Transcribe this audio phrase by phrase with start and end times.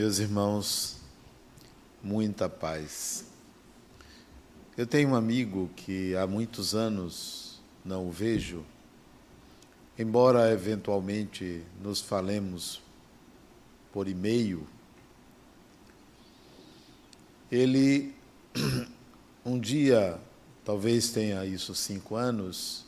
[0.00, 0.96] meus irmãos,
[2.02, 3.26] muita paz.
[4.74, 8.64] Eu tenho um amigo que há muitos anos não o vejo,
[9.98, 12.80] embora eventualmente nos falemos
[13.92, 14.66] por e-mail.
[17.52, 18.14] Ele,
[19.44, 20.18] um dia,
[20.64, 22.86] talvez tenha isso cinco anos,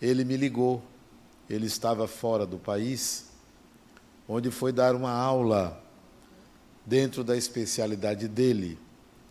[0.00, 0.82] ele me ligou.
[1.46, 3.27] Ele estava fora do país
[4.28, 5.82] onde foi dar uma aula
[6.84, 8.78] dentro da especialidade dele.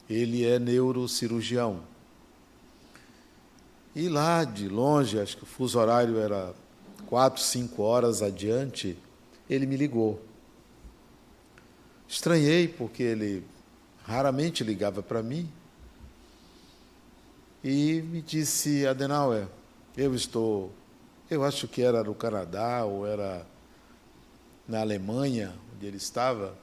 [0.10, 1.82] Ele é neurocirurgião.
[3.96, 6.54] E lá de longe, acho que o fuso horário era
[7.06, 8.98] quatro, cinco horas adiante,
[9.50, 10.22] ele me ligou.
[12.08, 13.44] Estranhei porque ele
[14.04, 15.50] raramente ligava para mim
[17.64, 19.48] e me disse, Adenauer,
[19.98, 20.72] eu estou,
[21.30, 23.46] eu acho que era no Canadá ou era
[24.68, 26.58] na Alemanha, onde ele estava,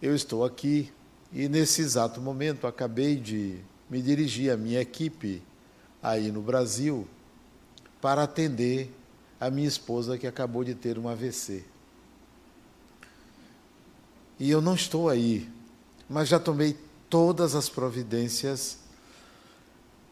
[0.00, 0.90] eu estou aqui
[1.32, 5.42] e nesse exato momento acabei de me dirigir à minha equipe
[6.02, 7.06] aí no Brasil
[8.00, 8.90] para atender
[9.38, 11.64] a minha esposa que acabou de ter um AVC.
[14.38, 15.48] E eu não estou aí,
[16.08, 16.76] mas já tomei
[17.10, 18.78] todas as providências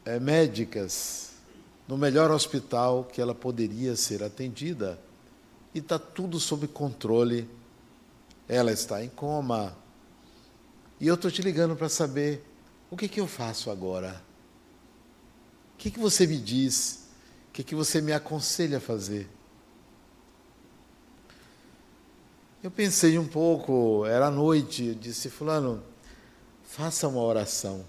[0.05, 1.31] é, médicas
[1.87, 4.99] no melhor hospital que ela poderia ser atendida
[5.75, 7.49] e está tudo sob controle.
[8.49, 9.77] Ela está em coma.
[11.01, 12.45] E eu estou te ligando para saber
[12.91, 14.23] o que, que eu faço agora.
[15.75, 17.07] O que, que você me diz?
[17.49, 19.29] O que, que você me aconselha a fazer?
[22.63, 25.83] Eu pensei um pouco, era noite, eu disse, Fulano,
[26.65, 27.85] faça uma oração.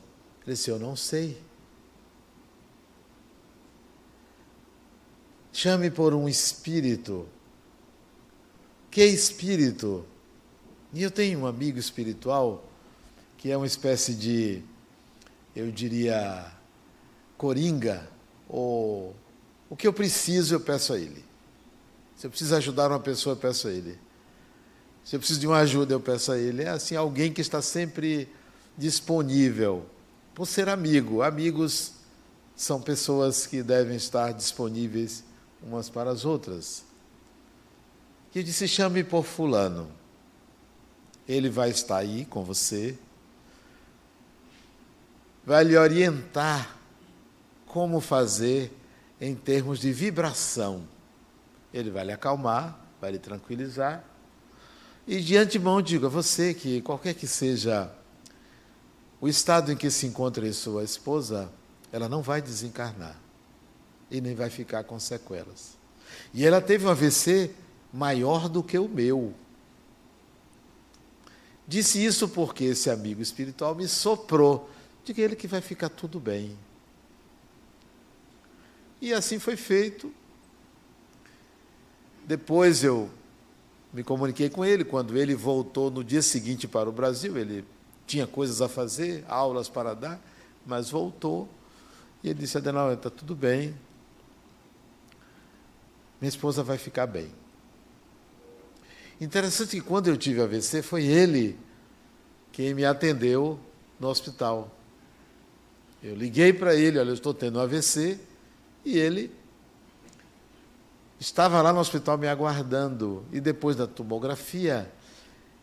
[0.46, 1.42] Ele disse, eu não sei.
[5.52, 7.28] Chame por um espírito
[9.00, 10.04] que é espírito.
[10.92, 12.70] E eu tenho um amigo espiritual
[13.38, 14.62] que é uma espécie de,
[15.56, 16.52] eu diria,
[17.38, 18.10] coringa,
[18.50, 19.16] ou
[19.70, 21.24] o que eu preciso eu peço a ele.
[22.18, 23.98] Se eu preciso ajudar uma pessoa, eu peço a ele.
[25.06, 26.64] Se eu preciso de uma ajuda, eu peço a ele.
[26.64, 28.28] É assim, alguém que está sempre
[28.78, 29.86] disponível.
[30.36, 31.22] Por ser amigo.
[31.22, 31.94] Amigos
[32.54, 35.24] são pessoas que devem estar disponíveis
[35.64, 36.89] umas para as outras
[38.32, 39.92] que disse: chame por Fulano.
[41.28, 42.98] Ele vai estar aí com você,
[45.46, 46.76] vai lhe orientar
[47.68, 48.72] como fazer
[49.22, 50.88] em termos de vibração.
[51.72, 54.04] Ele vai lhe acalmar, vai lhe tranquilizar.
[55.08, 57.92] E de antemão digo a você que, qualquer que seja
[59.22, 61.52] o estado em que se encontra sua esposa,
[61.92, 63.20] ela não vai desencarnar
[64.10, 65.78] e nem vai ficar com sequelas.
[66.34, 67.52] E ela teve um AVC
[67.92, 69.34] maior do que o meu.
[71.68, 74.70] Disse isso porque esse amigo espiritual me soprou.
[75.04, 76.58] Diga ele que vai ficar tudo bem.
[79.02, 80.12] E assim foi feito.
[82.26, 83.10] Depois eu
[83.94, 84.84] me comuniquei com ele.
[84.84, 87.66] Quando ele voltou no dia seguinte para o Brasil, ele
[88.06, 90.20] tinha coisas a fazer, aulas para dar,
[90.66, 91.48] mas voltou.
[92.24, 93.76] E ele disse: Adenauer, está tudo bem.
[96.20, 97.32] Minha esposa vai ficar bem.
[99.20, 101.58] Interessante que quando eu tive AVC, foi ele
[102.52, 103.60] quem me atendeu
[104.00, 104.74] no hospital.
[106.02, 108.18] Eu liguei para ele, olha, eu estou tendo AVC,
[108.86, 109.30] e ele
[111.20, 113.26] estava lá no hospital me aguardando.
[113.32, 114.90] E depois da tomografia,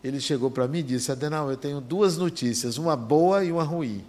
[0.03, 3.63] ele chegou para mim e disse: Adenal, eu tenho duas notícias, uma boa e uma
[3.63, 4.05] ruim.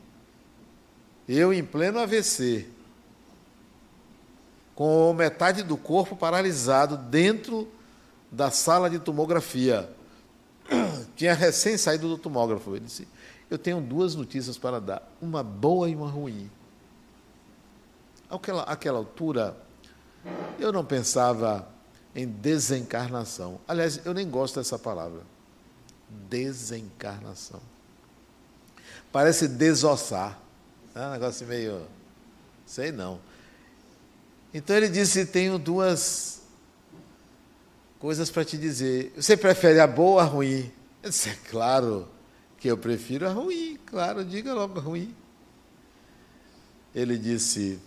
[1.27, 2.67] Eu em pleno AVC,
[4.75, 7.67] com metade do corpo paralisado dentro
[8.31, 9.89] da sala de tomografia.
[11.17, 12.77] Tinha recém saído do tomógrafo.
[12.77, 13.09] Ele disse:
[13.51, 16.51] Eu tenho duas notícias para dar, uma boa e uma ruim.
[18.31, 19.57] Aquela, aquela altura,
[20.59, 21.67] eu não pensava
[22.15, 23.61] em desencarnação.
[23.67, 25.23] Aliás, eu nem gosto dessa palavra.
[26.29, 27.61] Desencarnação.
[29.11, 30.39] Parece desossar.
[30.95, 31.87] É um negócio meio.
[32.67, 33.21] Sei não.
[34.53, 36.43] Então ele disse: Tenho duas
[37.99, 39.13] coisas para te dizer.
[39.17, 40.73] Você prefere a boa ou a ruim?
[41.03, 42.09] Eu disse, é claro
[42.59, 45.15] que eu prefiro a ruim, claro, diga logo a ruim.
[46.95, 47.79] Ele disse: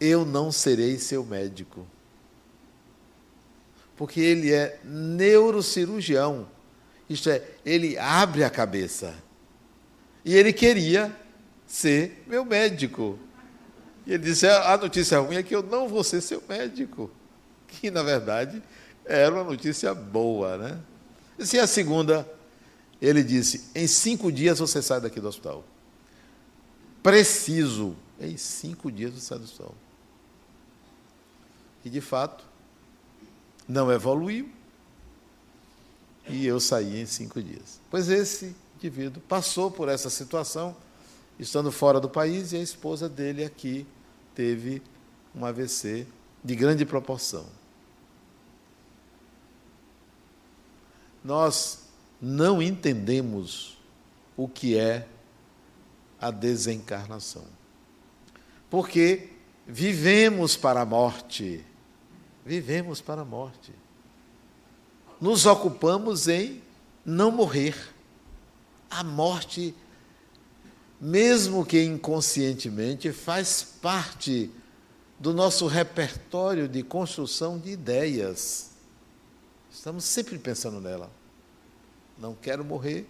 [0.00, 1.86] Eu não serei seu médico.
[3.96, 6.48] Porque ele é neurocirurgião.
[7.08, 9.14] Isto é, ele abre a cabeça.
[10.24, 11.14] E ele queria
[11.66, 13.18] ser meu médico.
[14.06, 17.10] E ele disse: A notícia ruim é que eu não vou ser seu médico.
[17.68, 18.62] Que, na verdade,
[19.04, 20.80] era uma notícia boa, né?
[21.38, 22.28] E a segunda,
[23.00, 25.64] Ele disse: em cinco dias você sai daqui do hospital.
[27.02, 27.94] Preciso.
[28.20, 29.74] Em cinco dias você sai do hospital.
[31.84, 32.44] E de fato,
[33.68, 34.48] não evoluiu.
[36.26, 37.80] E eu saí em cinco dias.
[37.90, 40.74] Pois esse indivíduo passou por essa situação,
[41.38, 43.86] estando fora do país, e a esposa dele aqui
[44.34, 44.80] teve
[45.34, 46.06] um AVC
[46.42, 47.44] de grande proporção.
[51.24, 51.84] Nós
[52.20, 53.78] não entendemos
[54.36, 55.08] o que é
[56.20, 57.46] a desencarnação.
[58.68, 59.30] Porque
[59.66, 61.64] vivemos para a morte.
[62.44, 63.72] Vivemos para a morte.
[65.20, 66.62] Nos ocupamos em
[67.04, 67.74] não morrer.
[68.90, 69.74] A morte,
[71.00, 74.50] mesmo que inconscientemente, faz parte
[75.18, 78.73] do nosso repertório de construção de ideias.
[79.74, 81.10] Estamos sempre pensando nela.
[82.16, 83.08] Não quero morrer,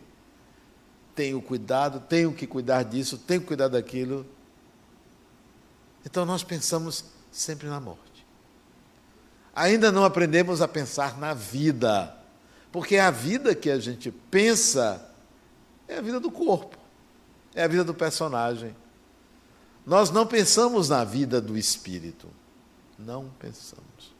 [1.14, 4.26] tenho cuidado, tenho que cuidar disso, tenho que cuidar daquilo.
[6.06, 8.26] Então nós pensamos sempre na morte.
[9.54, 12.16] Ainda não aprendemos a pensar na vida,
[12.72, 15.06] porque a vida que a gente pensa
[15.86, 16.78] é a vida do corpo,
[17.54, 18.74] é a vida do personagem.
[19.84, 22.26] Nós não pensamos na vida do espírito.
[22.98, 24.13] Não pensamos.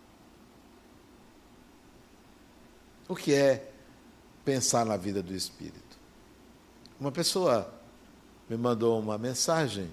[3.15, 3.71] O que é
[4.45, 5.97] pensar na vida do espírito?
[6.99, 7.73] Uma pessoa
[8.51, 9.89] me mandou uma mensagem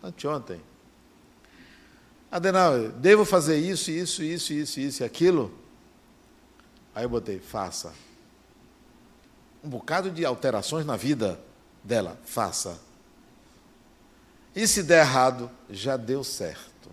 [0.00, 0.60] anteontem.
[2.30, 5.52] Adenal, devo fazer isso, isso, isso, isso, isso e aquilo?
[6.94, 7.92] Aí eu botei, faça.
[9.64, 11.40] Um bocado de alterações na vida
[11.82, 12.78] dela, faça.
[14.54, 16.92] E se der errado, já deu certo.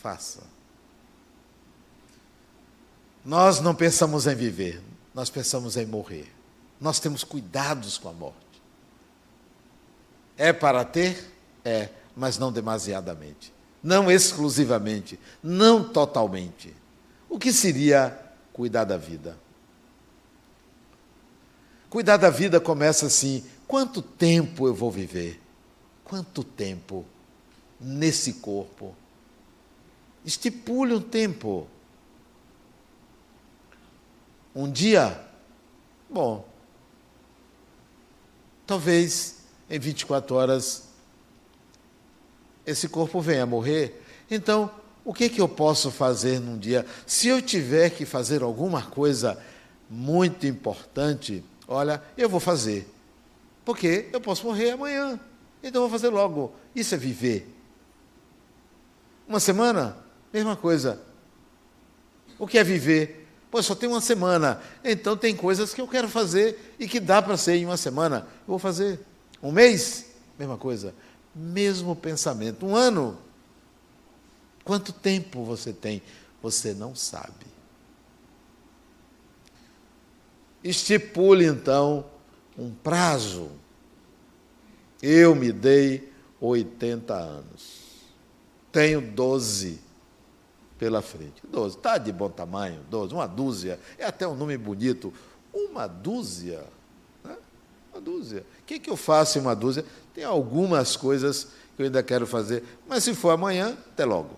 [0.00, 0.57] Faça.
[3.24, 4.82] Nós não pensamos em viver,
[5.14, 6.32] nós pensamos em morrer.
[6.80, 8.62] Nós temos cuidados com a morte.
[10.36, 11.32] É para ter?
[11.64, 13.52] É, mas não demasiadamente.
[13.82, 16.74] Não exclusivamente, não totalmente.
[17.28, 18.16] O que seria
[18.52, 19.36] cuidar da vida?
[21.90, 25.40] Cuidar da vida começa assim: quanto tempo eu vou viver?
[26.04, 27.04] Quanto tempo
[27.80, 28.94] nesse corpo?
[30.24, 31.66] Estipule um tempo.
[34.54, 35.20] Um dia?
[36.08, 36.46] Bom,
[38.66, 39.36] talvez
[39.68, 40.88] em 24 horas
[42.66, 44.02] esse corpo venha a morrer.
[44.30, 44.70] Então,
[45.04, 46.84] o que, que eu posso fazer num dia?
[47.06, 49.42] Se eu tiver que fazer alguma coisa
[49.88, 52.86] muito importante, olha, eu vou fazer.
[53.64, 55.18] Porque eu posso morrer amanhã.
[55.62, 56.52] Então eu vou fazer logo.
[56.74, 57.54] Isso é viver.
[59.26, 59.96] Uma semana,
[60.30, 61.00] mesma coisa.
[62.38, 63.17] O que é viver?
[63.50, 64.60] Pô, só tem uma semana.
[64.84, 68.26] Então tem coisas que eu quero fazer e que dá para ser em uma semana.
[68.40, 69.00] Eu vou fazer.
[69.42, 70.06] Um mês?
[70.38, 70.94] Mesma coisa.
[71.34, 72.66] Mesmo pensamento.
[72.66, 73.18] Um ano?
[74.64, 76.02] Quanto tempo você tem?
[76.42, 77.46] Você não sabe.
[80.62, 82.04] Estipule então
[82.58, 83.50] um prazo
[85.00, 87.88] eu me dei 80 anos.
[88.72, 89.87] Tenho 12
[90.78, 91.42] pela frente.
[91.50, 91.76] 12.
[91.76, 93.12] Está de bom tamanho, 12.
[93.12, 93.78] Uma dúzia.
[93.98, 95.12] É até um nome bonito.
[95.52, 96.64] Uma dúzia.
[97.24, 97.36] Né?
[97.92, 98.44] Uma dúzia.
[98.60, 99.84] O que, que eu faço em uma dúzia?
[100.14, 102.62] Tem algumas coisas que eu ainda quero fazer.
[102.86, 104.36] Mas se for amanhã, até logo.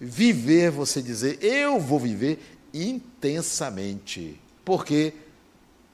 [0.00, 2.40] Viver, você dizer, eu vou viver
[2.72, 4.40] intensamente.
[4.64, 5.14] Porque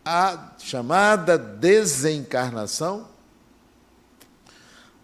[0.04, 3.08] a chamada desencarnação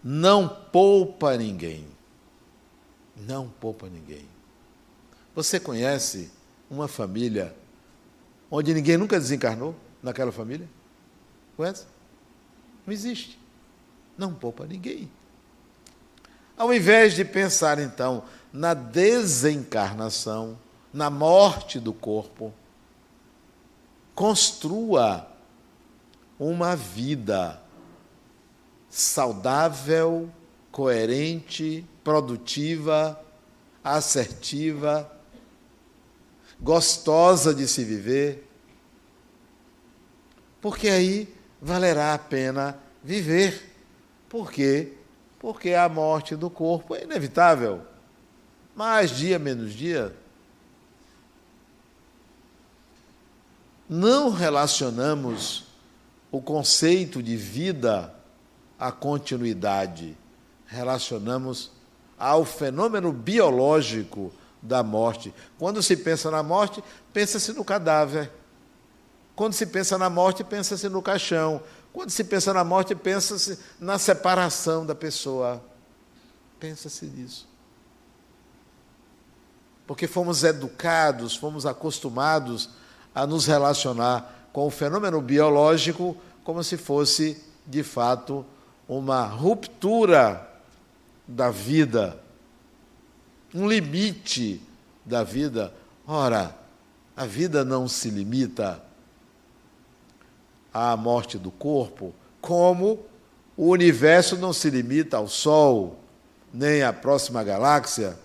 [0.03, 1.85] não poupa ninguém.
[3.15, 4.30] Não poupa ninguém.
[5.33, 6.31] Você conhece
[6.69, 7.55] uma família
[8.49, 10.67] onde ninguém nunca desencarnou naquela família?
[11.55, 11.85] Conhece?
[12.85, 13.39] Não existe.
[14.17, 15.09] Não poupa ninguém.
[16.57, 20.57] Ao invés de pensar então na desencarnação,
[20.93, 22.53] na morte do corpo,
[24.13, 25.27] construa
[26.37, 27.61] uma vida
[28.89, 30.29] saudável,
[30.71, 33.19] coerente, produtiva,
[33.83, 35.09] assertiva,
[36.61, 38.47] gostosa de se viver,
[40.61, 43.75] porque aí valerá a pena viver.
[44.29, 44.93] Por quê?
[45.39, 47.81] Porque a morte do corpo é inevitável.
[48.75, 50.15] Mais dia, menos dia.
[53.89, 55.65] Não relacionamos
[56.31, 58.13] o conceito de vida
[58.79, 60.15] a continuidade.
[60.67, 61.71] Relacionamos
[62.17, 65.33] ao fenômeno biológico da morte.
[65.57, 68.31] Quando se pensa na morte, pensa-se no cadáver.
[69.35, 71.61] Quando se pensa na morte, pensa-se no caixão.
[71.91, 75.61] Quando se pensa na morte, pensa-se na separação da pessoa.
[76.59, 77.49] Pensa-se nisso.
[79.87, 82.69] Porque fomos educados, fomos acostumados
[83.13, 88.45] a nos relacionar com o fenômeno biológico como se fosse, de fato,
[88.87, 90.49] uma ruptura
[91.27, 92.19] da vida,
[93.53, 94.61] um limite
[95.05, 95.73] da vida.
[96.07, 96.55] Ora,
[97.15, 98.81] a vida não se limita
[100.73, 103.05] à morte do corpo, como
[103.55, 105.99] o universo não se limita ao Sol,
[106.53, 108.17] nem à próxima galáxia,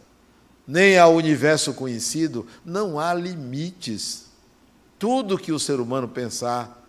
[0.66, 2.46] nem ao universo conhecido.
[2.64, 4.26] Não há limites.
[4.98, 6.84] Tudo que o ser humano pensar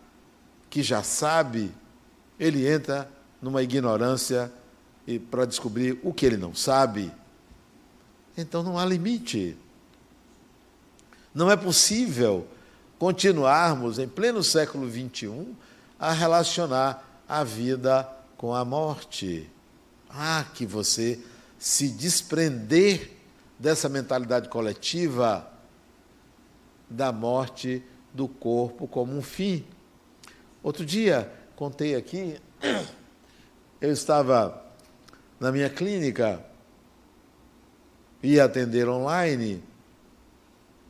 [0.70, 1.72] que já sabe,
[2.39, 3.10] ele entra
[3.41, 4.51] numa ignorância
[5.29, 7.12] para descobrir o que ele não sabe.
[8.38, 9.58] Então não há limite.
[11.34, 12.48] Não é possível
[13.00, 15.56] continuarmos em pleno século XXI
[16.00, 19.50] a relacionar a vida com a morte.
[20.10, 21.20] Há que você
[21.58, 23.12] se desprender
[23.58, 25.51] dessa mentalidade coletiva
[26.89, 29.65] da morte do corpo como um fim.
[30.63, 32.39] Outro dia, contei aqui,
[33.82, 34.63] eu estava
[35.39, 36.44] na minha clínica,
[38.21, 39.63] ia atender online,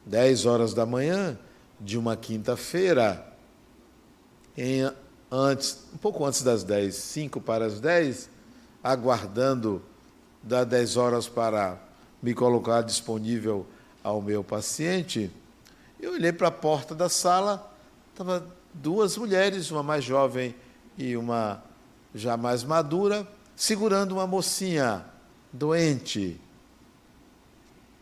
[0.06, 1.38] 10 horas da manhã
[1.80, 3.26] de uma quinta-feira,
[5.32, 8.30] antes, um pouco antes das 10, 5 para as 10,
[8.84, 9.82] aguardando
[10.42, 11.78] das 10 horas para
[12.22, 13.66] me colocar disponível
[14.04, 15.30] ao meu paciente,
[16.00, 17.72] eu olhei para a porta da sala,
[18.12, 20.56] estava duas mulheres, uma mais jovem
[20.98, 21.64] e uma
[22.16, 25.06] já mais madura, segurando uma mocinha
[25.52, 26.40] doente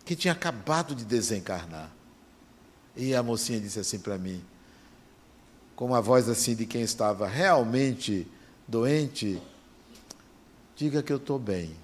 [0.05, 1.91] que tinha acabado de desencarnar.
[2.95, 4.41] E a mocinha disse assim para mim,
[5.75, 8.25] com uma voz assim de quem estava realmente
[8.67, 9.41] doente:
[10.75, 11.75] Diga que eu estou bem.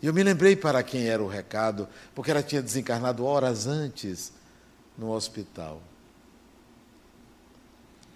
[0.00, 4.32] E eu me lembrei para quem era o recado, porque ela tinha desencarnado horas antes
[4.98, 5.80] no hospital.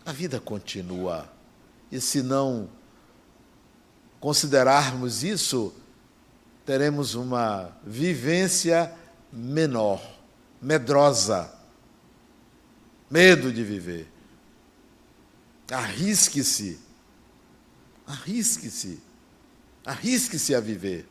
[0.04, 1.30] A vida continua.
[1.90, 2.68] E se não
[4.18, 5.73] considerarmos isso,
[6.66, 8.92] teremos uma vivência
[9.32, 10.02] menor,
[10.61, 11.49] medrosa,
[13.08, 14.08] medo de viver.
[15.70, 16.80] Arrisque-se,
[18.04, 19.00] arrisque-se,
[19.85, 21.06] arrisque-se a viver.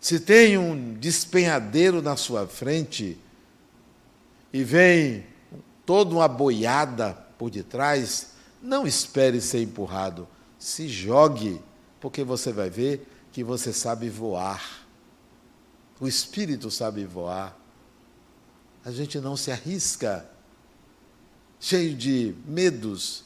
[0.00, 3.18] Se tem um despenhadeiro na sua frente
[4.52, 5.26] e vem
[5.84, 8.28] toda uma boiada por detrás,
[8.62, 10.28] não espere ser empurrado.
[10.58, 11.60] Se jogue,
[12.06, 14.86] porque você vai ver que você sabe voar.
[15.98, 17.58] O espírito sabe voar.
[18.84, 20.24] A gente não se arrisca,
[21.58, 23.24] cheio de medos,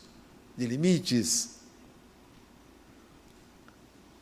[0.57, 1.57] de limites,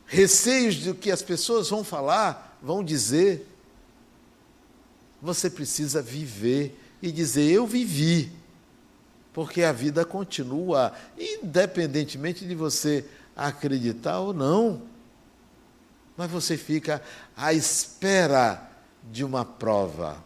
[0.05, 3.47] receios do que as pessoas vão falar vão dizer.
[5.21, 8.29] Você precisa viver e dizer: Eu vivi.
[9.31, 13.05] Porque a vida continua, independentemente de você
[13.47, 14.81] acreditar ou não.
[16.17, 17.01] Mas você fica
[17.35, 18.69] à espera
[19.09, 20.23] de uma prova,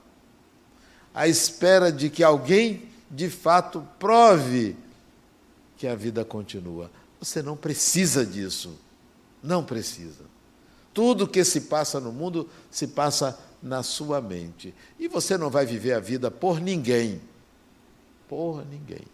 [1.13, 4.75] à espera de que alguém de fato prove
[5.77, 6.89] que a vida continua.
[7.19, 8.77] Você não precisa disso.
[9.41, 10.23] Não precisa.
[10.93, 14.73] Tudo que se passa no mundo se passa na sua mente.
[14.97, 17.21] E você não vai viver a vida por ninguém.
[18.27, 19.05] Por ninguém.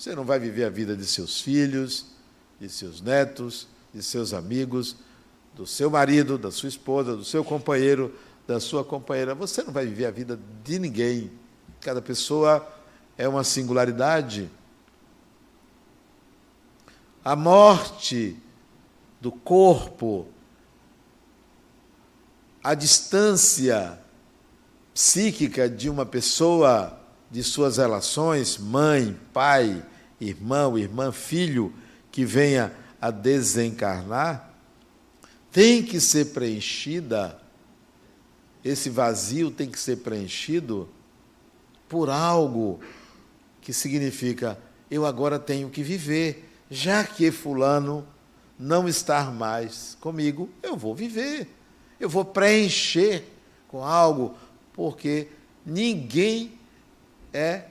[0.00, 2.06] Você não vai viver a vida de seus filhos,
[2.58, 4.96] de seus netos, de seus amigos,
[5.54, 9.34] do seu marido, da sua esposa, do seu companheiro, da sua companheira.
[9.34, 11.30] Você não vai viver a vida de ninguém.
[11.82, 12.66] Cada pessoa
[13.18, 14.50] é uma singularidade.
[17.22, 18.38] A morte
[19.20, 20.26] do corpo,
[22.64, 24.00] a distância
[24.94, 26.98] psíquica de uma pessoa,
[27.30, 29.84] de suas relações, mãe, pai,
[30.20, 31.72] irmão, irmã, filho,
[32.12, 34.52] que venha a desencarnar,
[35.50, 37.40] tem que ser preenchida,
[38.64, 40.88] esse vazio tem que ser preenchido
[41.88, 42.80] por algo
[43.60, 44.58] que significa
[44.90, 48.06] eu agora tenho que viver, já que Fulano
[48.58, 51.48] não estar mais comigo, eu vou viver.
[51.98, 53.24] Eu vou preencher
[53.68, 54.34] com algo,
[54.72, 55.28] porque
[55.64, 56.58] ninguém
[57.32, 57.66] é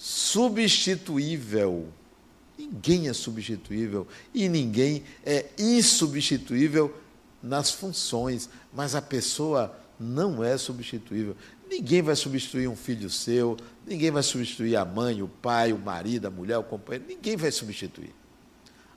[0.00, 1.88] substituível.
[2.58, 6.94] Ninguém é substituível e ninguém é insubstituível
[7.42, 11.36] nas funções, mas a pessoa não é substituível.
[11.68, 16.26] Ninguém vai substituir um filho seu, ninguém vai substituir a mãe, o pai, o marido,
[16.26, 18.14] a mulher, o companheiro, ninguém vai substituir.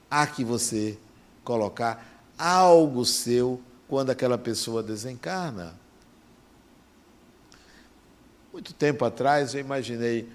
[0.09, 0.97] Há que você
[1.43, 5.77] colocar algo seu quando aquela pessoa desencarna.
[8.53, 10.29] Muito tempo atrás eu imaginei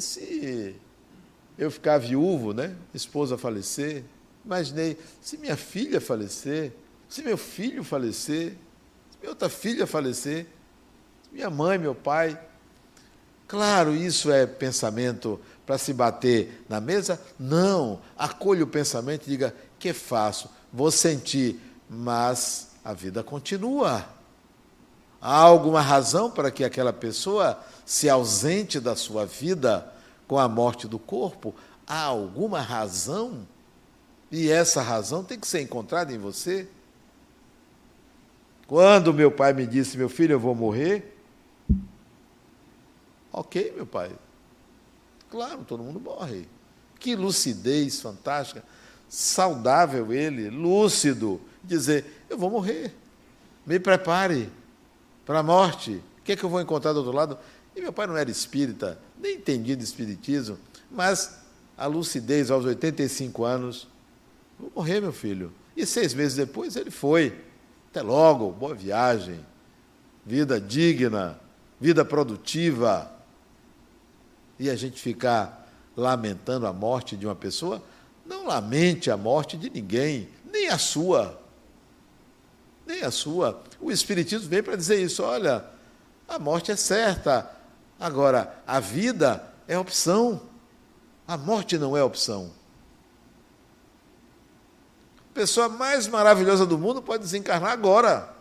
[0.00, 0.76] se
[1.58, 2.74] eu ficar viúvo, né?
[2.92, 4.04] Esposa falecer,
[4.44, 6.72] imaginei se minha filha falecer,
[7.08, 8.54] se meu filho falecer,
[9.10, 10.46] se minha outra filha falecer,
[11.32, 12.38] minha mãe, meu pai.
[13.48, 17.20] Claro, isso é pensamento para se bater na mesa?
[17.38, 18.00] Não.
[18.16, 20.50] Acolha o pensamento e diga: que faço?
[20.72, 24.06] Vou sentir, mas a vida continua.
[25.20, 29.90] Há alguma razão para que aquela pessoa se ausente da sua vida
[30.28, 31.54] com a morte do corpo?
[31.86, 33.48] Há alguma razão?
[34.30, 36.68] E essa razão tem que ser encontrada em você?
[38.66, 41.16] Quando meu pai me disse, meu filho, eu vou morrer,
[43.36, 44.10] Ok, meu pai.
[45.30, 46.48] Claro, todo mundo morre.
[46.98, 48.64] Que lucidez fantástica.
[49.10, 51.38] Saudável ele, lúcido.
[51.62, 52.94] Dizer: Eu vou morrer.
[53.66, 54.50] Me prepare
[55.26, 56.02] para a morte.
[56.18, 57.38] O que é que eu vou encontrar do outro lado?
[57.76, 60.58] E meu pai não era espírita, nem entendia de espiritismo,
[60.90, 61.38] mas
[61.76, 63.86] a lucidez aos 85 anos.
[64.58, 65.52] Vou morrer, meu filho.
[65.76, 67.38] E seis meses depois ele foi.
[67.90, 69.44] Até logo, boa viagem.
[70.24, 71.38] Vida digna,
[71.78, 73.14] vida produtiva
[74.58, 77.82] e a gente ficar lamentando a morte de uma pessoa,
[78.24, 81.40] não lamente a morte de ninguém, nem a sua.
[82.86, 83.62] Nem a sua.
[83.80, 85.64] O Espiritismo vem para dizer isso: olha,
[86.28, 87.50] a morte é certa,
[87.98, 90.40] agora a vida é opção,
[91.26, 92.50] a morte não é opção.
[95.30, 98.34] A pessoa mais maravilhosa do mundo pode desencarnar agora.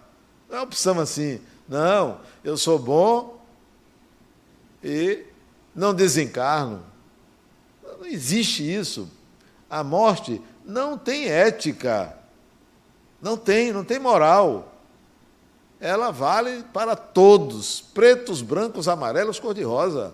[0.49, 1.41] Não é opção assim.
[1.67, 3.41] Não, eu sou bom
[4.83, 5.25] e
[5.73, 6.83] não desencarno.
[7.83, 9.09] Não existe isso.
[9.69, 12.17] A morte não tem ética.
[13.21, 14.74] Não tem, não tem moral.
[15.79, 20.13] Ela vale para todos, pretos, brancos, amarelos, cor-de-rosa.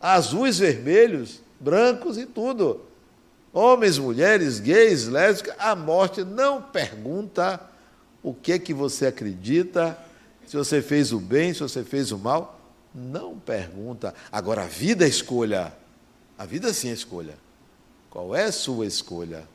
[0.00, 2.82] Azuis, vermelhos, brancos e tudo.
[3.52, 7.60] Homens, mulheres, gays, lésbicas, a morte não pergunta
[8.22, 9.98] o que é que você acredita,
[10.46, 12.58] se você fez o bem, se você fez o mal
[12.94, 14.14] não pergunta.
[14.30, 15.72] Agora, a vida é escolha.
[16.36, 17.34] A vida sim é escolha.
[18.10, 19.46] Qual é a sua escolha?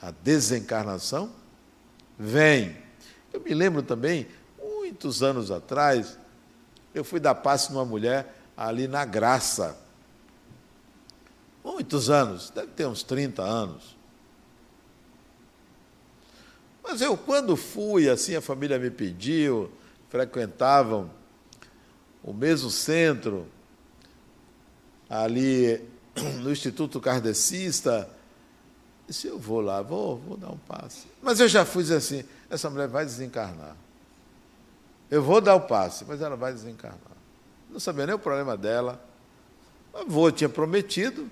[0.00, 1.30] A desencarnação?
[2.18, 2.76] Vem.
[3.32, 4.26] Eu me lembro também,
[4.58, 6.18] muitos anos atrás,
[6.94, 9.78] eu fui dar passe numa mulher ali na Graça.
[11.64, 13.96] Muitos anos, deve ter uns 30 anos.
[16.82, 19.70] Mas eu, quando fui, assim, a família me pediu,
[20.08, 21.10] frequentavam
[22.22, 23.46] o mesmo centro,
[25.08, 25.88] ali
[26.40, 28.08] no Instituto Kardecista,
[29.10, 31.06] disse, eu vou lá, vou, vou dar um passe.
[31.20, 33.76] Mas eu já fui assim, essa mulher vai desencarnar.
[35.10, 36.98] Eu vou dar o passe, mas ela vai desencarnar.
[37.68, 39.04] Não sabia nem o problema dela.
[39.92, 41.28] Mas vou, tinha prometido.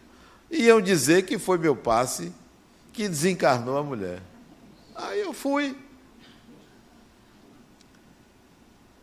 [0.51, 2.33] Iam dizer que foi meu passe
[2.93, 4.21] que desencarnou a mulher.
[4.95, 5.79] Aí eu fui.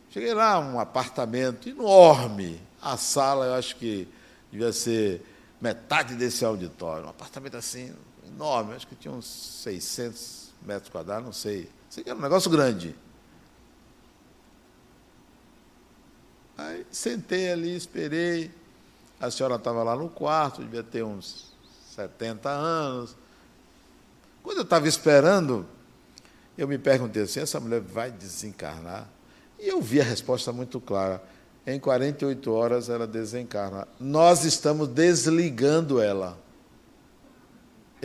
[0.09, 2.61] Cheguei lá, um apartamento enorme.
[2.81, 4.07] A sala, eu acho que
[4.51, 5.25] devia ser
[5.61, 7.05] metade desse auditório.
[7.05, 7.93] Um apartamento assim,
[8.27, 8.73] enorme.
[8.73, 11.69] Acho que tinha uns 600 metros quadrados, não sei.
[11.89, 12.95] Sei que era um negócio grande.
[16.57, 18.51] Aí sentei ali, esperei.
[19.19, 21.53] A senhora estava lá no quarto, devia ter uns
[21.95, 23.15] 70 anos.
[24.43, 25.65] Quando eu estava esperando,
[26.57, 29.07] eu me perguntei assim: essa mulher vai desencarnar?
[29.59, 31.23] E eu vi a resposta muito clara.
[31.65, 33.87] Em 48 horas ela desencarna.
[33.99, 36.37] Nós estamos desligando ela.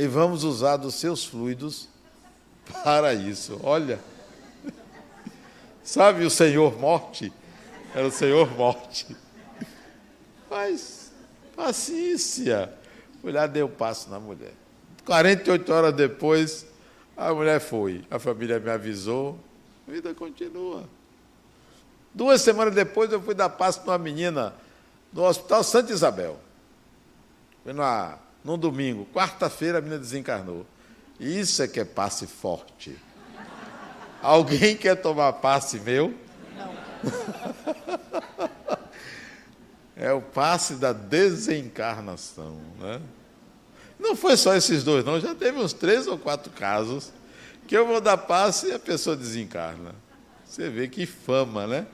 [0.00, 1.86] E vamos usar dos seus fluidos
[2.82, 3.60] para isso.
[3.62, 4.00] Olha.
[5.84, 7.30] Sabe o Senhor Morte?
[7.94, 9.14] Era o Senhor Morte.
[10.48, 11.12] Mas,
[11.54, 12.72] paciência.
[13.20, 14.54] Fui lá, deu passo na mulher.
[15.04, 16.64] 48 horas depois,
[17.14, 18.02] a mulher foi.
[18.10, 19.38] A família me avisou.
[19.86, 20.88] A vida continua.
[22.14, 24.54] Duas semanas depois eu fui dar passo para uma menina
[25.12, 26.40] no Hospital Santa Isabel.
[27.62, 29.06] Foi numa, num domingo.
[29.12, 30.66] Quarta-feira a menina desencarnou.
[31.18, 32.96] Isso é que é passe forte.
[34.22, 36.14] Alguém quer tomar passe meu?
[36.56, 36.74] Não.
[39.96, 42.58] é o passe da desencarnação.
[42.78, 43.00] Né?
[43.98, 45.20] Não foi só esses dois, não.
[45.20, 47.12] Já teve uns três ou quatro casos
[47.66, 49.94] que eu vou dar passe e a pessoa desencarna.
[50.44, 51.86] Você vê que fama, né?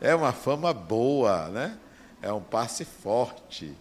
[0.00, 1.78] É uma fama boa, né?
[2.22, 3.72] É um passe forte.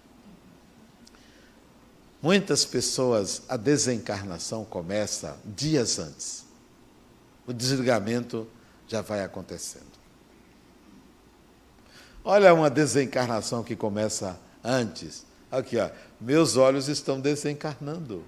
[2.21, 6.45] Muitas pessoas, a desencarnação começa dias antes.
[7.47, 8.45] O desligamento
[8.87, 9.87] já vai acontecendo.
[12.23, 15.25] Olha uma desencarnação que começa antes.
[15.49, 15.89] Aqui, ó.
[16.19, 18.23] Meus olhos estão desencarnando.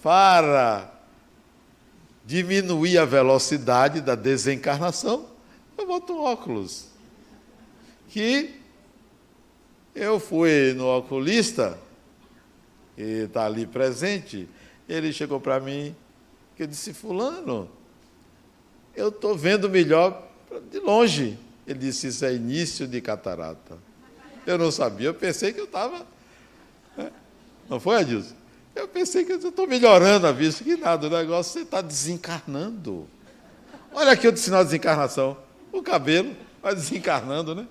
[0.00, 0.90] Para
[2.24, 5.26] diminuir a velocidade da desencarnação,
[5.76, 6.86] eu boto um óculos.
[8.08, 8.60] Que
[9.94, 11.76] eu fui no oculista,
[12.96, 14.48] está ali presente,
[14.88, 15.94] ele chegou para mim,
[16.58, 17.70] eu disse, fulano,
[18.94, 20.28] eu estou vendo melhor
[20.70, 21.38] de longe.
[21.66, 23.78] Ele disse, isso é início de catarata.
[24.46, 26.04] Eu não sabia, eu pensei que eu estava.
[26.96, 27.10] Né?
[27.66, 28.34] Não foi, Adilson?
[28.74, 33.08] Eu pensei que eu estou melhorando a vista, que nada, o negócio você está desencarnando.
[33.92, 35.38] Olha aqui outro sinal de desencarnação.
[35.72, 37.66] O cabelo vai desencarnando, né?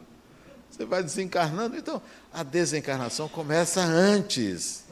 [0.69, 1.77] Você vai desencarnando.
[1.77, 2.01] Então,
[2.33, 4.83] a desencarnação começa antes.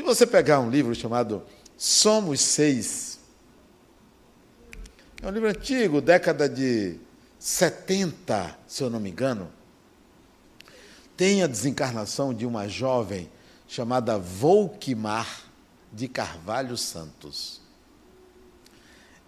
[0.00, 1.42] Se você pegar um livro chamado
[1.76, 3.20] Somos Seis,
[5.20, 6.98] é um livro antigo, década de
[7.38, 9.52] 70, se eu não me engano,
[11.18, 13.30] tem a desencarnação de uma jovem
[13.68, 15.42] chamada Volquimar
[15.92, 17.60] de Carvalho Santos.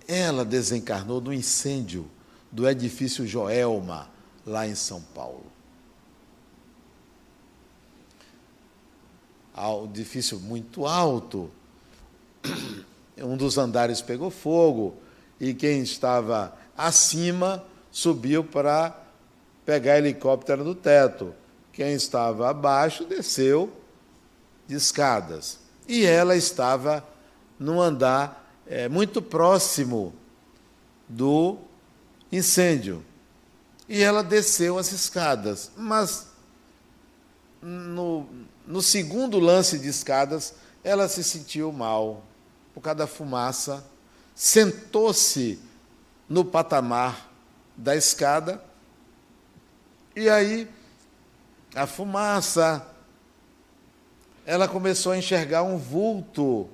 [0.08, 2.10] Ela desencarnou no incêndio
[2.50, 4.10] do edifício Joelma,
[4.46, 5.52] lá em São Paulo.
[9.56, 11.50] Um edifício muito alto,
[13.18, 14.96] um dos andares pegou fogo
[15.40, 18.98] e quem estava acima subiu para
[19.64, 21.34] pegar helicóptero no teto.
[21.72, 23.72] Quem estava abaixo desceu
[24.66, 25.58] de escadas.
[25.88, 27.06] E ela estava
[27.58, 30.14] num andar é, muito próximo
[31.08, 31.58] do
[32.30, 33.04] incêndio.
[33.88, 35.70] E ela desceu as escadas.
[35.76, 36.28] Mas
[37.60, 38.26] no,
[38.72, 42.24] no segundo lance de escadas, ela se sentiu mal
[42.72, 43.84] por causa da fumaça,
[44.34, 45.60] sentou-se
[46.26, 47.30] no patamar
[47.76, 48.64] da escada,
[50.16, 50.66] e aí
[51.74, 52.86] a fumaça,
[54.46, 56.66] ela começou a enxergar um vulto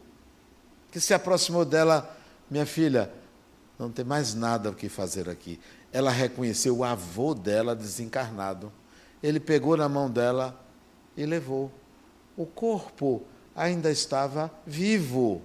[0.92, 2.16] que se aproximou dela.
[2.48, 3.12] Minha filha,
[3.76, 5.58] não tem mais nada o que fazer aqui.
[5.92, 8.72] Ela reconheceu o avô dela desencarnado.
[9.20, 10.64] Ele pegou na mão dela
[11.16, 11.72] e levou.
[12.38, 15.42] O corpo ainda estava vivo,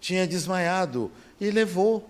[0.00, 2.08] tinha desmaiado e levou.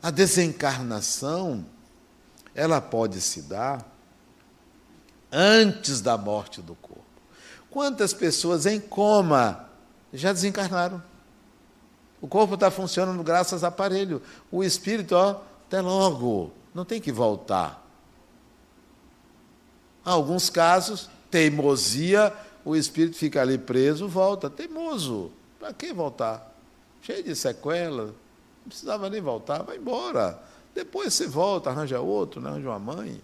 [0.00, 1.66] A desencarnação,
[2.54, 3.84] ela pode se dar
[5.32, 7.02] antes da morte do corpo.
[7.68, 9.68] Quantas pessoas em coma
[10.12, 11.02] já desencarnaram?
[12.20, 14.22] O corpo está funcionando graças ao aparelho.
[14.52, 17.83] O espírito, ó, até logo, não tem que voltar.
[20.04, 22.32] Alguns casos, teimosia,
[22.64, 24.50] o espírito fica ali preso, volta.
[24.50, 25.30] Teimoso.
[25.58, 26.52] Para que voltar?
[27.02, 30.38] Cheio de sequelas, não precisava nem voltar, vai embora.
[30.74, 32.50] Depois você volta, arranja outro, né?
[32.50, 33.20] arranja uma mãe.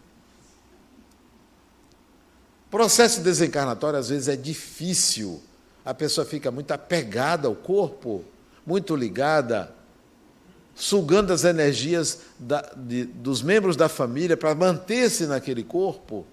[2.71, 5.43] Processo desencarnatório, às vezes, é difícil.
[5.85, 8.25] A pessoa fica muito apegada ao corpo,
[8.65, 9.75] muito ligada,
[10.75, 16.25] sugando as energias da, de, dos membros da família para manter-se naquele corpo.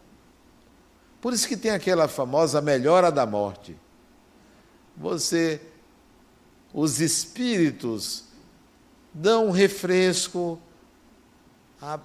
[1.21, 3.75] Por isso que tem aquela famosa melhora da morte.
[4.95, 5.61] Você,
[6.73, 8.25] os espíritos
[9.13, 10.59] dão um refresco,
[11.81, 11.99] a,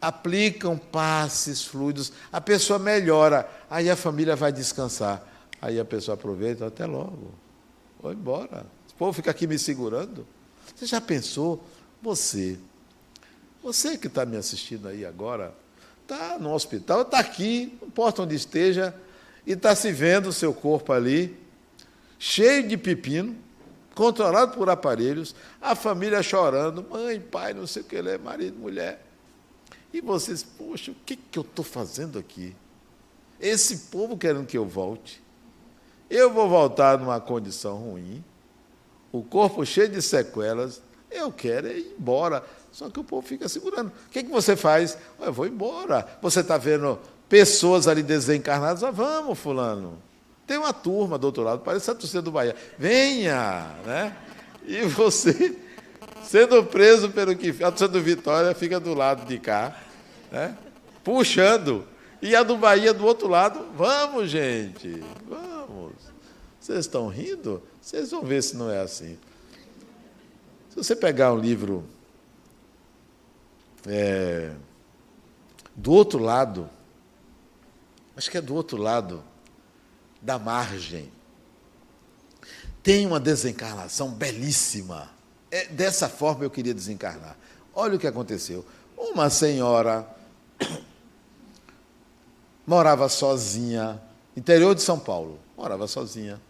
[0.00, 5.26] aplicam passes fluidos, a pessoa melhora, aí a família vai descansar.
[5.60, 7.34] Aí a pessoa aproveita, até logo,
[8.00, 8.64] vou embora.
[8.90, 10.26] O povo fica aqui me segurando.
[10.74, 11.62] Você já pensou?
[12.02, 12.58] Você,
[13.62, 15.54] você que está me assistindo aí agora,
[16.12, 18.94] está no hospital, está aqui, não importa onde esteja,
[19.46, 21.38] e está se vendo o seu corpo ali,
[22.18, 23.36] cheio de pepino,
[23.94, 29.06] controlado por aparelhos, a família chorando, mãe, pai, não sei o que é, marido, mulher.
[29.92, 32.54] E vocês, poxa, o que, que eu estou fazendo aqui?
[33.40, 35.22] Esse povo querendo que eu volte.
[36.08, 38.24] Eu vou voltar numa condição ruim,
[39.12, 42.44] o corpo cheio de sequelas, eu quero ir embora.
[42.72, 43.88] Só que o povo fica segurando.
[43.88, 44.96] O que, que você faz?
[45.20, 46.06] Eu vou embora.
[46.22, 48.82] Você está vendo pessoas ali desencarnadas?
[48.84, 49.98] Ah, vamos, fulano.
[50.46, 52.56] Tem uma turma do outro lado, parece a torcida do Bahia.
[52.76, 54.16] Venha, né?
[54.66, 55.56] E você,
[56.24, 59.76] sendo preso pelo que a torcida do Vitória fica do lado de cá,
[60.30, 60.56] né?
[61.04, 61.86] Puxando.
[62.20, 65.92] E a do Bahia do outro lado, vamos, gente, vamos.
[66.58, 67.62] Vocês estão rindo?
[67.80, 69.16] Vocês vão ver se não é assim.
[70.68, 71.84] Se você pegar um livro
[73.86, 74.52] é,
[75.74, 76.68] do outro lado,
[78.16, 79.22] acho que é do outro lado
[80.20, 81.10] da margem,
[82.82, 85.10] tem uma desencarnação belíssima.
[85.50, 87.36] É, dessa forma eu queria desencarnar.
[87.74, 88.64] Olha o que aconteceu.
[88.96, 90.06] Uma senhora
[92.66, 94.00] morava sozinha,
[94.36, 96.40] interior de São Paulo, morava sozinha.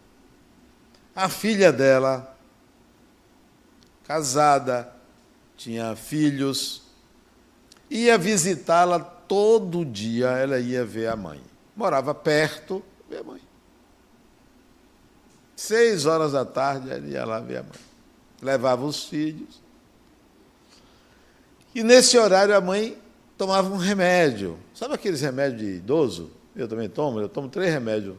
[1.15, 2.37] A filha dela,
[4.05, 4.93] casada,
[5.57, 6.83] tinha filhos,
[7.91, 11.41] ia visitá-la todo dia, ela ia ver a mãe.
[11.75, 13.41] Morava perto, ver a mãe.
[15.57, 17.81] Seis horas da tarde, ela ia lá ver a mãe.
[18.41, 19.61] Levava os filhos.
[21.75, 22.97] E nesse horário a mãe
[23.37, 24.59] tomava um remédio.
[24.75, 26.31] Sabe aqueles remédios de idoso?
[26.55, 28.17] Eu também tomo, eu tomo três remédios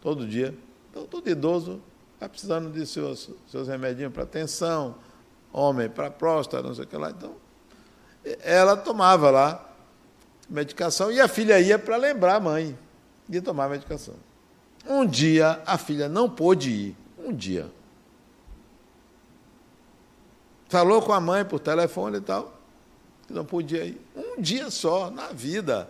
[0.00, 0.54] todo dia.
[0.90, 1.80] Então, todo idoso
[2.14, 4.96] está precisando de seus, seus remedinhos para tensão,
[5.52, 7.10] homem para próstata, não sei o que lá.
[7.10, 7.34] Então,
[8.42, 9.70] ela tomava lá
[10.48, 12.78] medicação e a filha ia para lembrar a mãe
[13.28, 14.14] de tomar medicação.
[14.86, 16.96] Um dia a filha não pôde ir.
[17.18, 17.70] Um dia.
[20.68, 22.52] Falou com a mãe por telefone e tal,
[23.26, 24.00] que não podia ir.
[24.14, 25.88] Um dia só, na vida.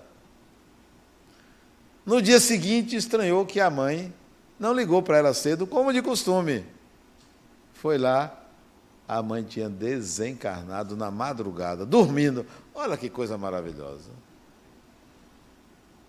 [2.04, 4.12] No dia seguinte, estranhou que a mãe
[4.58, 6.64] não ligou para ela cedo, como de costume.
[7.72, 8.43] Foi lá,
[9.06, 12.46] a mãe tinha desencarnado na madrugada, dormindo.
[12.74, 14.10] Olha que coisa maravilhosa.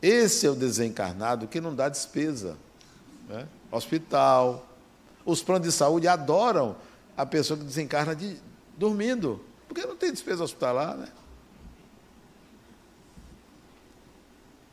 [0.01, 2.57] Esse é o desencarnado que não dá despesa.
[3.27, 3.47] Né?
[3.71, 4.65] Hospital.
[5.25, 6.75] Os planos de saúde adoram
[7.17, 8.37] a pessoa que desencarna de,
[8.77, 11.07] dormindo, porque não tem despesa hospitalar, né?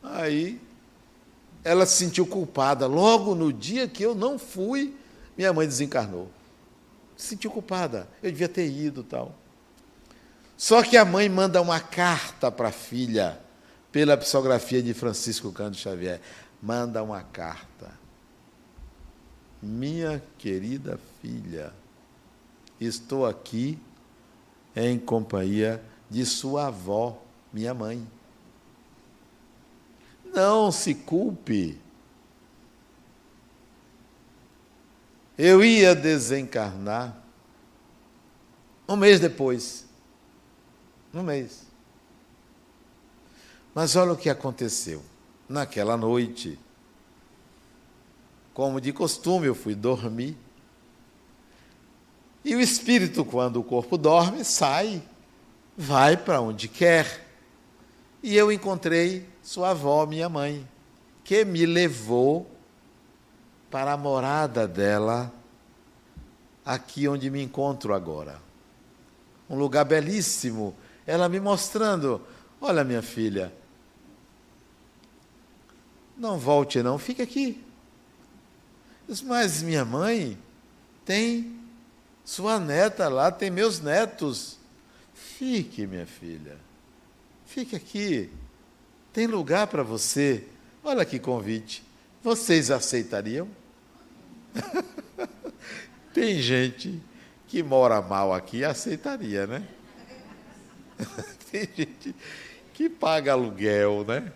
[0.03, 0.61] Aí
[1.63, 2.85] ela se sentiu culpada.
[2.85, 4.93] Logo no dia que eu não fui,
[5.37, 6.29] minha mãe desencarnou.
[7.15, 8.07] Se sentiu culpada.
[8.21, 9.35] Eu devia ter ido tal.
[10.57, 13.39] Só que a mãe manda uma carta para a filha,
[13.91, 16.21] pela psicografia de Francisco Cândido Xavier.
[16.61, 18.03] Manda uma carta
[19.63, 21.73] minha querida filha,
[22.79, 23.79] estou aqui
[24.75, 27.21] em companhia de sua avó,
[27.51, 28.05] minha mãe.
[30.25, 31.79] Não se culpe.
[35.37, 37.17] Eu ia desencarnar
[38.87, 39.85] um mês depois.
[41.13, 41.65] Um mês.
[43.73, 45.03] Mas olha o que aconteceu.
[45.49, 46.59] Naquela noite,
[48.53, 50.37] como de costume, eu fui dormir.
[52.45, 55.01] E o espírito, quando o corpo dorme, sai,
[55.75, 57.27] vai para onde quer.
[58.21, 60.67] E eu encontrei sua avó, minha mãe,
[61.23, 62.49] que me levou
[63.73, 65.33] para a morada dela,
[66.63, 68.39] aqui onde me encontro agora.
[69.49, 70.75] Um lugar belíssimo.
[71.07, 72.21] Ela me mostrando:
[72.61, 73.51] Olha, minha filha,
[76.15, 77.63] não volte, não, fique aqui.
[79.23, 80.37] Mas minha mãe
[81.03, 81.59] tem
[82.23, 84.59] sua neta lá, tem meus netos.
[85.15, 86.59] Fique, minha filha.
[87.47, 88.29] Fique aqui.
[89.11, 90.47] Tem lugar para você.
[90.83, 91.83] Olha que convite.
[92.21, 93.62] Vocês aceitariam?
[96.13, 97.01] tem gente
[97.47, 99.67] que mora mal aqui e aceitaria, né?
[101.51, 102.15] tem gente
[102.73, 104.31] que paga aluguel, né?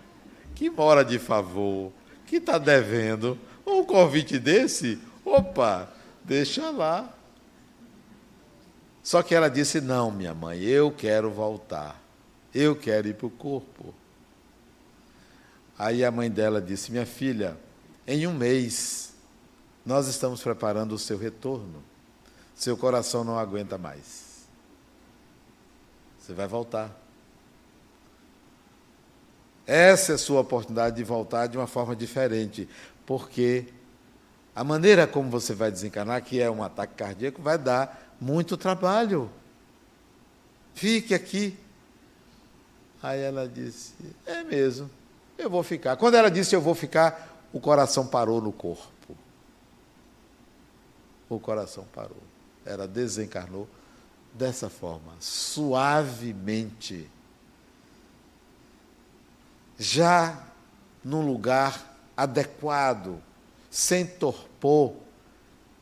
[0.55, 1.91] Que mora de favor,
[2.25, 5.91] que está devendo um convite desse, opa,
[6.23, 7.13] deixa lá.
[9.03, 12.01] Só que ela disse: Não, minha mãe, eu quero voltar.
[12.53, 13.93] Eu quero ir para o corpo.
[15.77, 17.57] Aí a mãe dela disse: Minha filha,
[18.05, 19.13] em um mês,
[19.87, 21.81] nós estamos preparando o seu retorno.
[22.53, 24.45] Seu coração não aguenta mais.
[26.19, 26.91] Você vai voltar.
[29.65, 32.67] Essa é a sua oportunidade de voltar de uma forma diferente
[33.05, 33.67] porque
[34.53, 39.31] a maneira como você vai desencarnar, que é um ataque cardíaco, vai dar muito trabalho.
[40.73, 41.57] Fique aqui.
[43.01, 43.93] Aí ela disse:
[44.25, 44.89] É mesmo,
[45.37, 45.95] eu vou ficar.
[45.95, 48.96] Quando ela disse eu vou ficar, o coração parou no corpo.
[51.29, 52.21] O coração parou.
[52.65, 53.67] Ela desencarnou
[54.33, 57.09] dessa forma, suavemente.
[59.77, 60.47] Já
[61.03, 63.21] num lugar adequado,
[63.69, 64.93] sem torpor,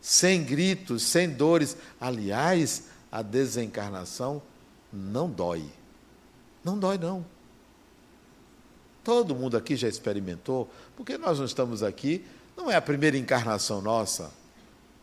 [0.02, 1.78] sem gritos, sem dores.
[2.00, 4.42] Aliás, a desencarnação
[4.92, 5.70] não dói.
[6.64, 7.26] Não dói, não.
[9.04, 12.26] Todo mundo aqui já experimentou, porque nós não estamos aqui,
[12.58, 14.32] não é a primeira encarnação nossa.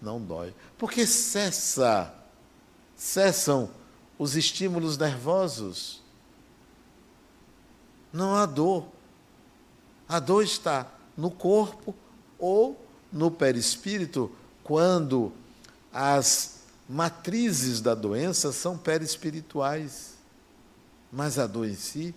[0.02, 0.52] Não dói.
[0.76, 2.12] Porque cessa,
[2.96, 3.70] cessam
[4.18, 6.02] os estímulos nervosos.
[8.12, 8.86] não há dor.
[10.08, 11.94] A dor está no corpo
[12.38, 14.30] ou no perispírito,
[14.64, 15.32] quando
[15.92, 20.14] as matrizes da doença são perispirituais.
[21.10, 22.14] Mas a dor em si,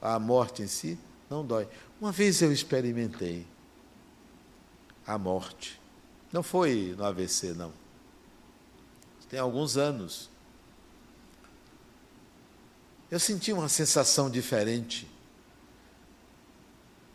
[0.00, 0.98] a morte em si,
[1.28, 1.68] não dói.
[2.00, 3.46] Uma vez eu experimentei
[5.06, 5.77] a morte.
[6.32, 7.72] Não foi no AVC, não.
[9.28, 10.30] Tem alguns anos.
[13.10, 15.08] Eu senti uma sensação diferente,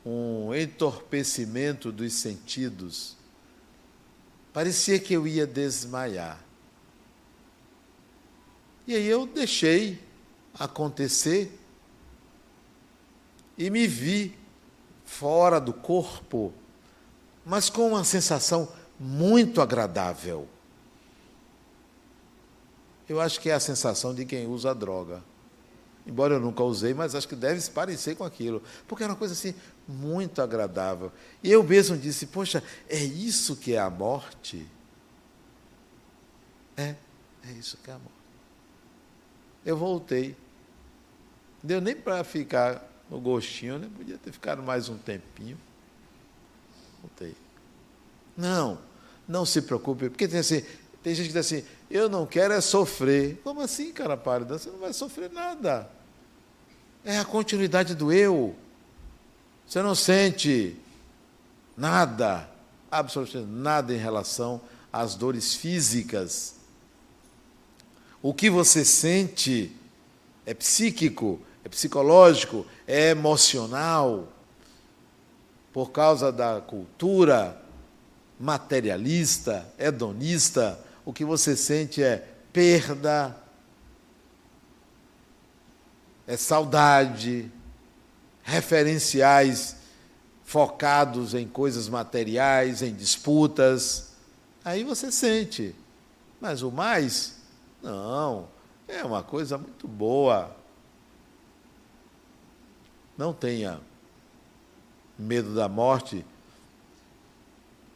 [0.05, 3.15] um entorpecimento dos sentidos.
[4.51, 6.43] Parecia que eu ia desmaiar.
[8.87, 9.99] E aí eu deixei
[10.59, 11.59] acontecer
[13.57, 14.35] e me vi
[15.05, 16.53] fora do corpo,
[17.45, 18.67] mas com uma sensação
[19.03, 20.47] muito agradável.
[23.07, 25.21] Eu acho que é a sensação de quem usa droga.
[26.07, 28.63] Embora eu nunca usei, mas acho que deve se parecer com aquilo.
[28.87, 29.53] Porque era uma coisa assim
[29.85, 31.11] muito agradável.
[31.43, 34.65] E eu mesmo disse: Poxa, é isso que é a morte?
[36.77, 36.95] É,
[37.45, 38.13] é isso que é a morte.
[39.65, 40.35] Eu voltei.
[41.61, 43.89] Deu nem para ficar no gostinho, né?
[43.95, 45.57] Podia ter ficado mais um tempinho.
[47.01, 47.35] Voltei.
[48.35, 48.79] Não,
[49.27, 50.63] não se preocupe, porque tem assim,
[51.01, 53.39] tem gente que diz assim, eu não quero é sofrer.
[53.43, 54.57] Como assim, cara pálida?
[54.57, 55.89] Você não vai sofrer nada.
[57.03, 58.55] É a continuidade do eu.
[59.67, 60.77] Você não sente
[61.75, 62.49] nada,
[62.89, 66.55] absolutamente nada em relação às dores físicas.
[68.21, 69.75] O que você sente
[70.45, 74.29] é psíquico, é psicológico, é emocional.
[75.73, 77.62] Por causa da cultura
[78.39, 83.35] materialista, hedonista, o que você sente é perda,
[86.25, 87.51] é saudade,
[88.43, 89.77] referenciais
[90.43, 94.13] focados em coisas materiais, em disputas.
[94.63, 95.75] Aí você sente.
[96.39, 97.37] Mas o mais,
[97.81, 98.47] não,
[98.87, 100.55] é uma coisa muito boa.
[103.17, 103.79] Não tenha
[105.17, 106.25] medo da morte,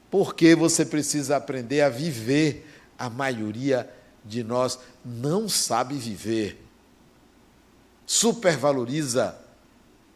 [0.10, 2.66] porque você precisa aprender a viver.
[3.00, 3.88] A maioria
[4.26, 6.64] de nós não sabe viver.
[8.06, 9.38] Supervaloriza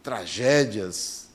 [0.01, 1.29] tragédias.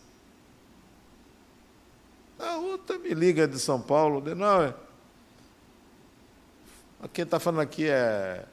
[2.38, 4.74] A outra me liga de São Paulo, de não, é.
[7.12, 8.44] quem está falando aqui é.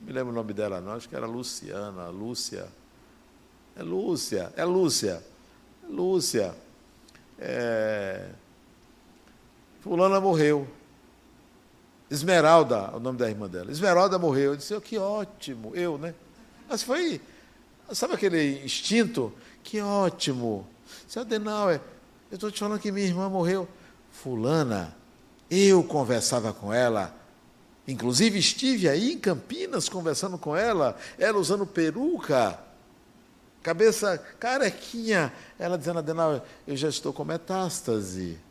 [0.00, 2.68] Não me lembro o nome dela, não, acho que era Luciana, Lúcia.
[3.74, 5.22] É Lúcia, é Lúcia.
[5.82, 6.54] É Lúcia.
[7.38, 8.30] É...
[9.86, 10.66] Fulana morreu.
[12.10, 13.70] Esmeralda, o nome da irmã dela.
[13.70, 14.50] Esmeralda morreu.
[14.50, 16.12] Eu disse, oh, que ótimo, eu, né?
[16.68, 17.20] Mas foi,
[17.92, 19.32] sabe aquele instinto?
[19.62, 20.66] Que ótimo.
[21.06, 21.80] Seu Adenauer,
[22.32, 23.68] eu estou te falando que minha irmã morreu.
[24.10, 24.92] Fulana,
[25.48, 27.14] eu conversava com ela,
[27.86, 32.58] inclusive estive aí em Campinas conversando com ela, ela usando peruca,
[33.62, 38.44] cabeça carequinha, ela dizendo, Adenauer, eu já estou com metástase,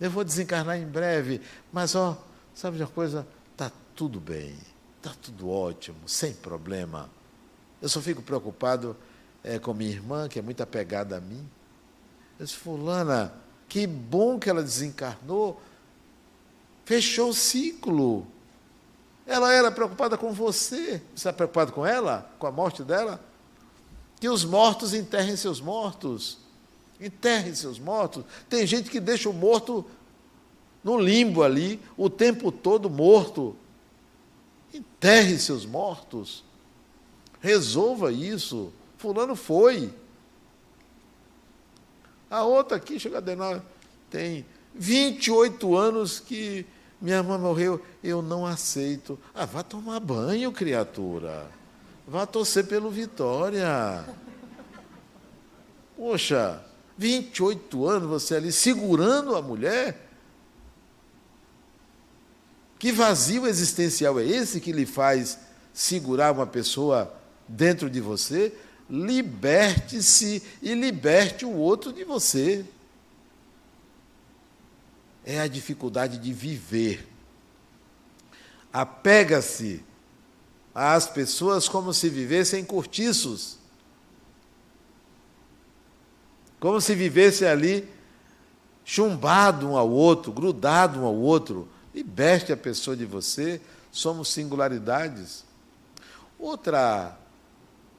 [0.00, 1.40] eu vou desencarnar em breve,
[1.72, 2.16] mas ó,
[2.54, 3.26] sabe de uma coisa?
[3.52, 4.56] Está tudo bem,
[4.96, 7.10] está tudo ótimo, sem problema.
[7.82, 8.96] Eu só fico preocupado
[9.44, 11.46] é, com minha irmã, que é muito apegada a mim.
[12.38, 13.32] Eu disse, fulana,
[13.68, 15.60] que bom que ela desencarnou.
[16.84, 18.26] Fechou o ciclo.
[19.26, 20.98] Ela era preocupada com você.
[20.98, 22.30] Você está preocupado com ela?
[22.38, 23.22] Com a morte dela?
[24.18, 26.38] Que os mortos enterrem seus mortos.
[27.00, 28.24] Enterrem seus mortos.
[28.48, 29.86] Tem gente que deixa o morto
[30.82, 33.56] no limbo ali, o tempo todo morto.
[34.72, 36.44] Enterre seus mortos.
[37.40, 38.72] Resolva isso.
[38.98, 39.92] Fulano foi.
[42.30, 43.60] A outra aqui, chega a Denal,
[44.08, 46.64] tem 28 anos que
[47.00, 47.84] minha irmã morreu.
[48.04, 49.18] Eu não aceito.
[49.34, 51.50] Ah, vá tomar banho, criatura.
[52.06, 54.04] Vá torcer pelo Vitória.
[55.96, 56.62] Poxa,
[57.00, 60.06] 28 anos você ali segurando a mulher.
[62.78, 65.38] Que vazio existencial é esse que lhe faz
[65.72, 67.10] segurar uma pessoa
[67.48, 68.52] dentro de você,
[68.88, 72.66] liberte-se e liberte o outro de você.
[75.24, 77.08] É a dificuldade de viver.
[78.70, 79.82] Apega-se
[80.74, 83.59] às pessoas como se vivessem cortiços.
[86.60, 87.88] Como se vivesse ali
[88.84, 91.66] chumbado um ao outro, grudado um ao outro.
[91.94, 93.60] Liberte a pessoa de você.
[93.90, 95.44] Somos singularidades.
[96.38, 97.16] Outra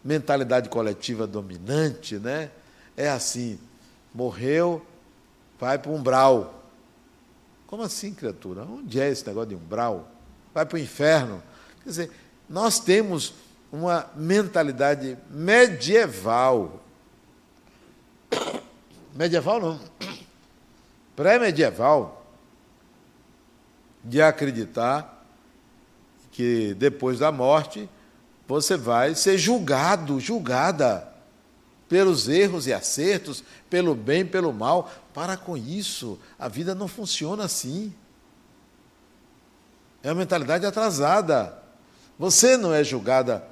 [0.04, 2.52] mentalidade coletiva dominante, né?
[2.96, 3.60] É assim:
[4.14, 4.86] morreu,
[5.60, 6.64] vai para o umbral.
[7.68, 8.64] Como assim, criatura?
[8.64, 10.12] Onde é esse negócio de umbral?
[10.54, 11.42] Vai para o inferno.
[11.84, 12.12] Quer dizer,
[12.50, 13.34] nós temos
[13.72, 16.84] uma mentalidade medieval.
[19.14, 19.80] Medieval não.
[21.16, 22.26] Pré-medieval.
[24.04, 25.26] De acreditar
[26.32, 27.88] que depois da morte
[28.48, 31.08] você vai ser julgado, julgada
[31.88, 34.92] pelos erros e acertos, pelo bem, pelo mal.
[35.14, 37.94] Para com isso, a vida não funciona assim.
[40.02, 41.58] É uma mentalidade atrasada.
[42.18, 43.46] Você não é julgada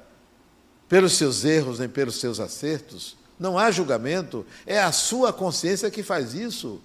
[0.88, 3.16] pelos seus erros nem pelos seus acertos.
[3.40, 6.78] Não há julgamento, é a sua consciência que faz isso.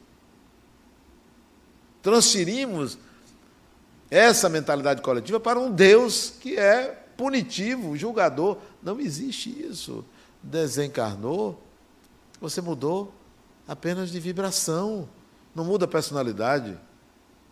[2.01, 2.97] Transferimos
[4.10, 6.88] essa mentalidade coletiva para um Deus que é
[7.18, 8.58] punitivo, julgador.
[8.82, 10.06] Não existe isso.
[10.41, 11.62] Desencarnou,
[12.39, 13.14] você mudou
[13.68, 15.10] apenas de vibração.
[15.53, 16.78] Não muda a personalidade,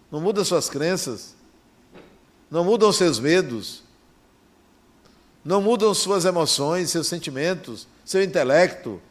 [0.09, 1.35] não muda suas crenças,
[2.49, 3.83] não mudam seus medos,
[5.43, 9.01] não mudam suas emoções, seus sentimentos, seu intelecto.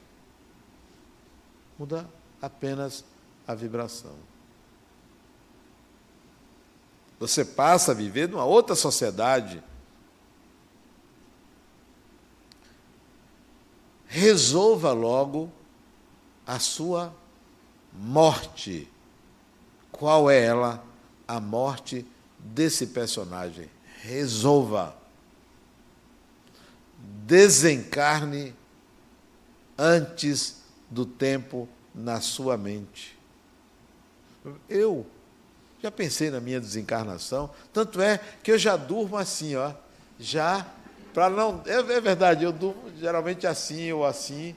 [1.79, 2.09] Muda
[2.41, 3.05] apenas
[3.47, 4.15] a vibração.
[7.19, 9.63] Você passa a viver numa outra sociedade.
[14.07, 15.51] Resolva logo
[16.47, 17.15] a sua
[17.93, 18.89] morte.
[19.91, 20.85] Qual é ela?
[21.27, 22.05] A morte
[22.39, 23.71] desse personagem.
[24.03, 24.97] Resolva.
[27.25, 28.55] Desencarne
[29.83, 33.19] antes do tempo na sua mente.
[34.69, 35.05] Eu
[35.83, 39.73] já pensei na minha desencarnação, tanto é que eu já durmo assim, ó,
[40.21, 40.65] já
[41.13, 44.55] para não, é, é, verdade, eu durmo geralmente assim ou assim,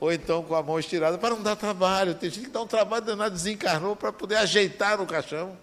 [0.00, 2.14] ou então com a mão estirada para não dar trabalho.
[2.16, 5.56] Tem gente que dá um trabalho danado, desencarnou para poder ajeitar no caixão.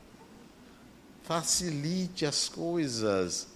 [1.23, 3.47] Facilite as coisas.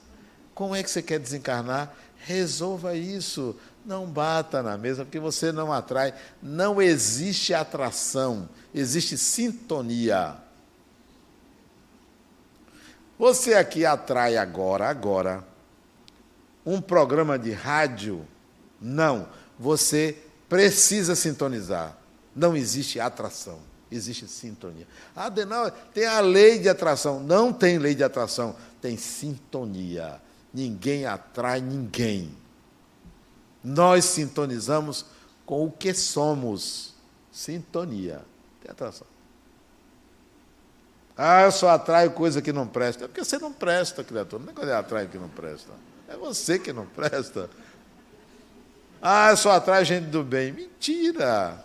[0.53, 1.95] Como é que você quer desencarnar?
[2.17, 3.55] Resolva isso.
[3.85, 6.13] Não bata na mesa, porque você não atrai.
[6.41, 10.35] Não existe atração, existe sintonia.
[13.17, 15.43] Você aqui atrai agora, agora,
[16.65, 18.25] um programa de rádio?
[18.79, 19.27] Não.
[19.59, 20.17] Você
[20.49, 21.95] precisa sintonizar.
[22.35, 23.59] Não existe atração,
[23.91, 24.87] existe sintonia.
[25.15, 27.19] Ah, Adenal, tem a lei de atração.
[27.19, 30.21] Não tem lei de atração, tem sintonia.
[30.53, 32.40] Ninguém atrai ninguém.
[33.63, 35.05] Nós sintonizamos
[35.45, 36.93] com o que somos.
[37.31, 38.21] Sintonia.
[38.61, 39.07] Tem atração.
[41.15, 43.05] Ah, eu só atraio coisa que não presta.
[43.05, 44.43] É porque você não presta, criatura.
[44.43, 45.71] Não é coisa atrai que não presta.
[46.07, 47.49] É você que não presta.
[49.01, 50.51] Ah, eu só atrai gente do bem.
[50.51, 51.63] Mentira!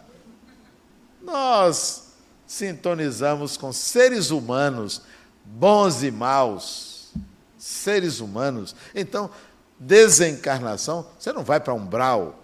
[1.23, 2.13] Nós
[2.47, 5.03] sintonizamos com seres humanos,
[5.45, 7.13] bons e maus.
[7.59, 8.75] Seres humanos.
[8.95, 9.31] Então,
[9.79, 12.39] desencarnação, você não vai para umbral.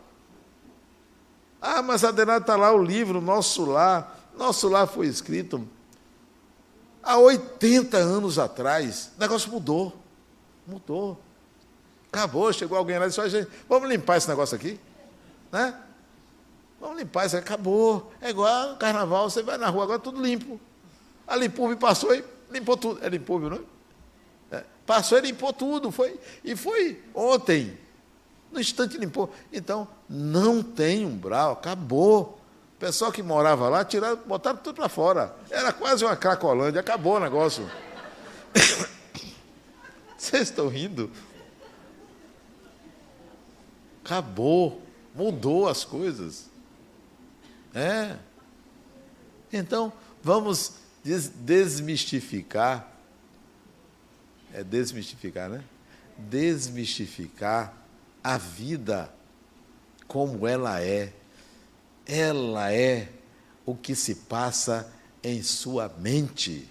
[1.61, 4.18] Ah, mas Adenado está lá o livro, Nosso Lar.
[4.37, 5.66] Nosso Lar foi escrito
[7.03, 9.11] há 80 anos atrás.
[9.16, 9.97] O negócio mudou.
[10.66, 11.20] Mudou.
[12.11, 14.78] Acabou, chegou alguém lá e disse, vamos limpar esse negócio aqui.
[15.51, 15.74] Né?
[16.80, 18.12] Vamos limpar isso, acabou.
[18.20, 20.61] É igual carnaval, você vai na rua agora tudo limpo.
[21.26, 23.05] A Limpurbe passou e limpou tudo.
[23.05, 23.61] É Limpurbe, não é?
[24.87, 25.91] Passou e limpou tudo.
[25.91, 27.78] Foi, e foi ontem.
[28.51, 29.33] No instante limpou.
[29.53, 32.39] Então, não tem umbral, acabou.
[32.76, 35.35] O pessoal que morava lá, tiraram, botaram tudo para fora.
[35.51, 37.68] Era quase uma cracolândia, acabou o negócio.
[40.18, 41.11] Vocês estão rindo?
[44.05, 44.83] Acabou,
[45.14, 46.51] mudou as coisas.
[47.74, 48.16] É.
[49.53, 52.91] Então, vamos des desmistificar.
[54.53, 55.64] É desmistificar, né?
[56.16, 57.74] Desmistificar
[58.22, 59.12] a vida
[60.07, 61.12] como ela é.
[62.07, 63.09] Ela é
[63.64, 64.92] o que se passa
[65.22, 66.68] em sua mente.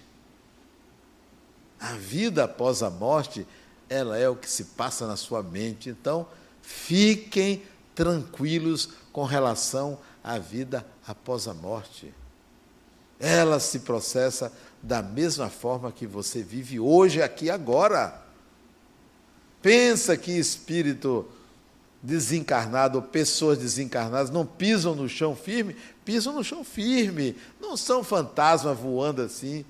[1.80, 3.46] A vida após a morte,
[3.88, 5.90] ela é o que se passa na sua mente.
[5.90, 6.28] Então,
[6.62, 7.64] Fiquem
[7.94, 12.14] tranquilos com relação à vida após a morte.
[13.18, 14.52] Ela se processa
[14.82, 18.20] da mesma forma que você vive hoje, aqui, agora.
[19.60, 21.28] Pensa que espírito
[22.02, 25.76] desencarnado, ou pessoas desencarnadas, não pisam no chão firme?
[26.04, 27.36] Pisam no chão firme.
[27.60, 29.64] Não são fantasmas voando assim.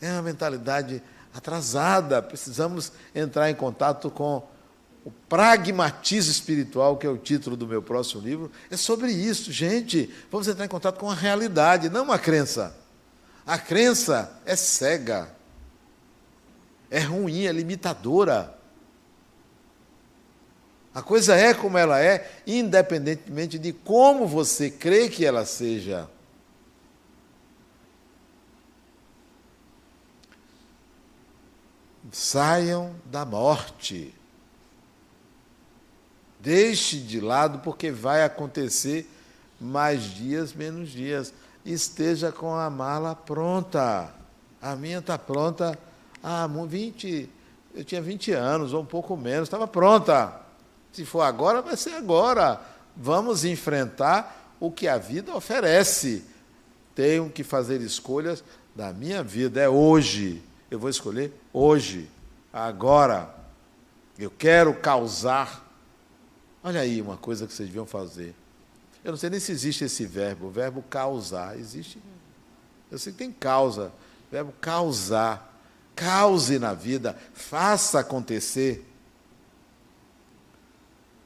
[0.00, 1.02] É uma mentalidade
[1.34, 2.22] atrasada.
[2.22, 4.42] Precisamos entrar em contato com
[5.04, 10.10] o pragmatismo espiritual, que é o título do meu próximo livro, é sobre isso, gente.
[10.30, 12.79] Vamos entrar em contato com a realidade, não uma crença.
[13.50, 15.28] A crença é cega,
[16.88, 18.56] é ruim, é limitadora.
[20.94, 26.08] A coisa é como ela é, independentemente de como você crê que ela seja.
[32.12, 34.14] Saiam da morte.
[36.38, 39.10] Deixe de lado, porque vai acontecer
[39.60, 41.34] mais dias, menos dias.
[41.64, 44.12] Esteja com a mala pronta.
[44.60, 45.78] A minha está pronta
[46.22, 47.28] há 20,
[47.74, 50.40] eu tinha 20 anos, ou um pouco menos, estava pronta.
[50.92, 52.60] Se for agora, vai ser agora.
[52.96, 56.24] Vamos enfrentar o que a vida oferece.
[56.94, 58.44] Tenho que fazer escolhas
[58.74, 60.42] da minha vida, é hoje.
[60.70, 62.08] Eu vou escolher hoje,
[62.52, 63.34] agora.
[64.18, 65.70] Eu quero causar
[66.62, 68.34] Olha aí uma coisa que vocês deviam fazer.
[69.04, 71.58] Eu não sei nem se existe esse verbo, o verbo causar.
[71.58, 71.98] Existe?
[72.90, 73.92] Eu sei que tem causa.
[74.28, 75.48] O verbo causar.
[75.96, 78.86] Cause na vida, faça acontecer.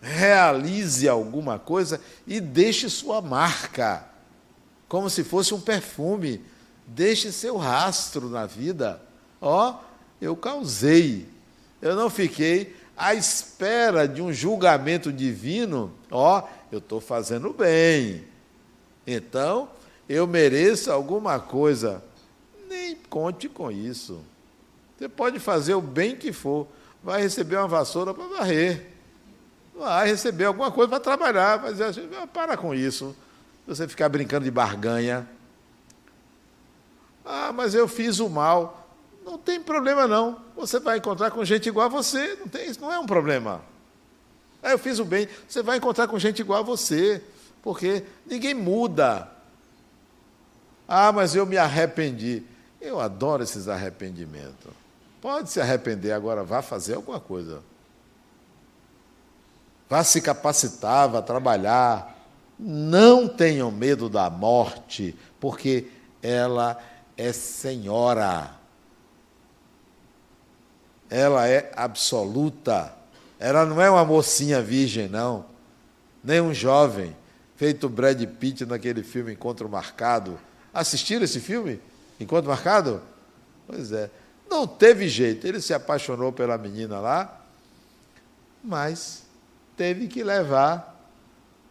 [0.00, 4.04] Realize alguma coisa e deixe sua marca,
[4.88, 6.44] como se fosse um perfume.
[6.86, 9.00] Deixe seu rastro na vida.
[9.40, 9.78] Ó,
[10.20, 11.26] eu causei.
[11.80, 18.24] Eu não fiquei à espera de um julgamento divino, ó, eu estou fazendo bem.
[19.06, 19.68] Então,
[20.08, 22.02] eu mereço alguma coisa.
[22.68, 24.20] Nem conte com isso.
[24.98, 26.66] Você pode fazer o bem que for,
[27.02, 28.86] vai receber uma vassoura para varrer,
[29.76, 31.78] vai receber alguma coisa para trabalhar, mas
[32.32, 33.14] para com isso.
[33.66, 35.28] Você ficar brincando de barganha.
[37.24, 38.88] Ah, mas eu fiz o mal.
[39.24, 40.40] Não tem problema não.
[40.54, 43.62] Você vai encontrar com gente igual a você, não tem, isso não é um problema.
[44.64, 47.22] Ah, eu fiz o bem, você vai encontrar com gente igual a você,
[47.62, 49.28] porque ninguém muda.
[50.88, 52.42] Ah, mas eu me arrependi.
[52.80, 54.72] Eu adoro esses arrependimentos.
[55.20, 57.62] Pode se arrepender agora, vá fazer alguma coisa.
[59.88, 62.18] Vá se capacitar, vá trabalhar.
[62.58, 65.88] Não tenham medo da morte, porque
[66.22, 66.82] ela
[67.16, 68.64] é senhora
[71.14, 72.92] ela é absoluta.
[73.38, 75.46] Ela não é uma mocinha virgem, não.
[76.22, 77.14] Nem um jovem,
[77.56, 80.38] feito Brad Pitt naquele filme Encontro Marcado.
[80.72, 81.80] Assistiram esse filme?
[82.18, 83.02] Encontro Marcado?
[83.66, 84.10] Pois é.
[84.48, 85.46] Não teve jeito.
[85.46, 87.40] Ele se apaixonou pela menina lá,
[88.62, 89.24] mas
[89.76, 90.98] teve que levar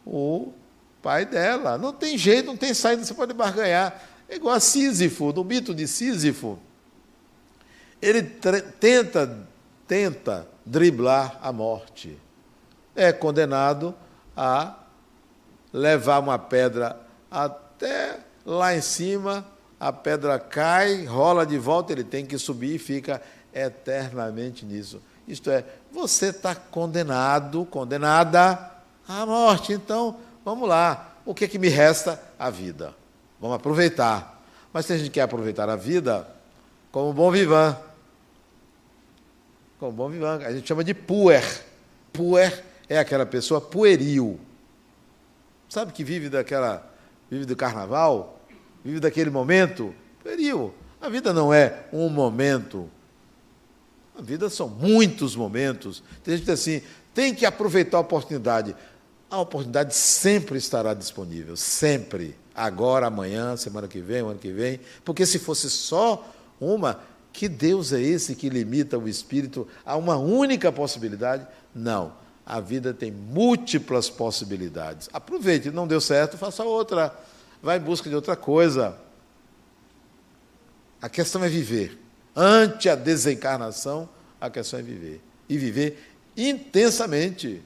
[0.05, 0.53] o
[1.01, 1.77] pai dela.
[1.77, 4.01] Não tem jeito, não tem saída, você pode barganhar.
[4.29, 6.59] É igual a Sísifo, no mito de Sísifo
[8.03, 9.47] ele tenta,
[9.87, 12.17] tenta driblar a morte.
[12.95, 13.93] É condenado
[14.35, 14.75] a
[15.71, 16.99] levar uma pedra
[17.29, 19.45] até lá em cima,
[19.79, 23.21] a pedra cai, rola de volta, ele tem que subir e fica
[23.53, 25.01] eternamente nisso.
[25.27, 28.71] Isto é, você está condenado, condenada
[29.07, 29.73] à morte.
[29.73, 31.15] Então, vamos lá.
[31.25, 32.21] O que, é que me resta?
[32.37, 32.93] A vida.
[33.39, 34.41] Vamos aproveitar.
[34.71, 36.27] Mas se a gente quer aproveitar a vida,
[36.91, 37.77] como bom vivan,
[39.91, 40.41] bom vivant.
[40.43, 41.43] A gente chama de puer.
[42.11, 44.39] Puer é aquela pessoa pueril.
[45.69, 46.89] Sabe que vive daquela
[47.29, 48.39] vive do carnaval,
[48.83, 49.93] vive daquele momento?
[50.21, 50.73] Pueril.
[51.01, 52.89] A vida não é um momento.
[54.17, 56.03] A vida são muitos momentos.
[56.23, 56.81] Tem gente que diz assim,
[57.13, 58.75] tem que aproveitar a oportunidade.
[59.29, 62.37] A oportunidade sempre estará disponível, sempre.
[62.53, 64.79] Agora, amanhã, semana que vem, ano que vem.
[65.03, 66.31] Porque se fosse só
[66.61, 66.99] uma,
[67.33, 71.47] que Deus é esse que limita o espírito a uma única possibilidade?
[71.73, 72.13] Não.
[72.45, 75.09] A vida tem múltiplas possibilidades.
[75.11, 77.17] Aproveite, não deu certo, faça outra.
[77.61, 78.95] Vá em busca de outra coisa.
[81.01, 81.97] A questão é viver.
[82.35, 84.07] Ante a desencarnação,
[84.39, 85.19] a questão é viver.
[85.49, 87.63] E viver intensamente.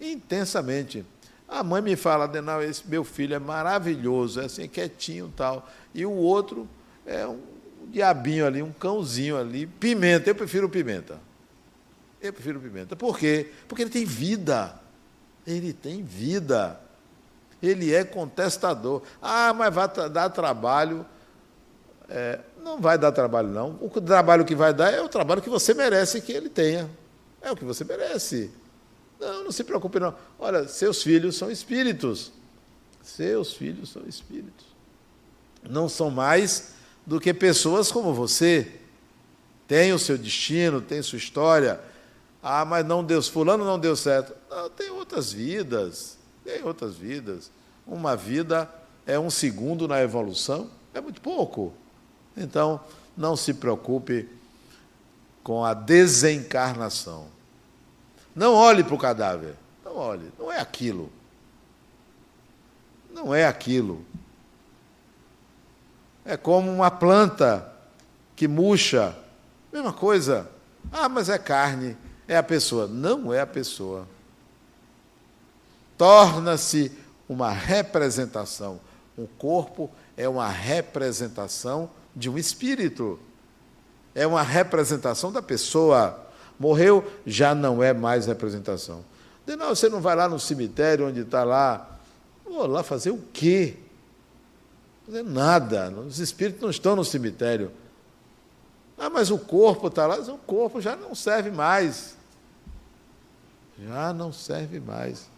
[0.00, 1.06] Intensamente.
[1.48, 5.70] A mãe me fala, Adenal, esse meu filho é maravilhoso, é assim, quietinho e tal.
[5.94, 6.68] E o outro
[7.06, 7.55] é um
[7.90, 10.30] diabinho ali, um cãozinho ali, pimenta.
[10.30, 11.18] Eu prefiro pimenta.
[12.20, 12.96] Eu prefiro pimenta.
[12.96, 13.52] Por quê?
[13.68, 14.74] Porque ele tem vida.
[15.46, 16.80] Ele tem vida.
[17.62, 19.02] Ele é contestador.
[19.20, 21.06] Ah, mas vai dar trabalho.
[22.08, 23.78] É, não vai dar trabalho, não.
[23.80, 26.90] O trabalho que vai dar é o trabalho que você merece que ele tenha.
[27.40, 28.50] É o que você merece.
[29.20, 30.14] Não, não se preocupe, não.
[30.38, 32.32] Olha, seus filhos são espíritos.
[33.02, 34.66] Seus filhos são espíritos.
[35.68, 36.75] Não são mais
[37.06, 38.80] do que pessoas como você.
[39.68, 41.80] Tem o seu destino, tem sua história.
[42.42, 44.34] Ah, mas não deu, fulano não deu certo.
[44.50, 47.50] Não, tem outras vidas, tem outras vidas.
[47.86, 48.68] Uma vida
[49.06, 51.72] é um segundo na evolução, é muito pouco.
[52.36, 52.80] Então,
[53.16, 54.28] não se preocupe
[55.42, 57.28] com a desencarnação.
[58.34, 59.54] Não olhe para o cadáver.
[59.84, 61.10] Não olhe, não é aquilo.
[63.10, 64.04] Não é aquilo.
[66.26, 67.72] É como uma planta
[68.34, 69.16] que murcha.
[69.72, 70.48] Mesma coisa.
[70.90, 71.96] Ah, mas é carne,
[72.26, 72.88] é a pessoa.
[72.88, 74.06] Não é a pessoa.
[75.96, 76.90] Torna-se
[77.28, 78.80] uma representação.
[79.16, 83.18] O corpo é uma representação de um espírito.
[84.14, 86.26] É uma representação da pessoa.
[86.58, 89.04] Morreu, já não é mais representação.
[89.46, 91.98] Não, você não vai lá no cemitério onde está lá.
[92.44, 93.76] Vou lá fazer o quê?
[95.06, 95.90] Fazer nada.
[95.90, 97.70] Os espíritos não estão no cemitério.
[98.98, 100.16] Ah, mas o corpo está lá.
[100.18, 102.16] O corpo já não serve mais.
[103.78, 105.28] Já não serve mais.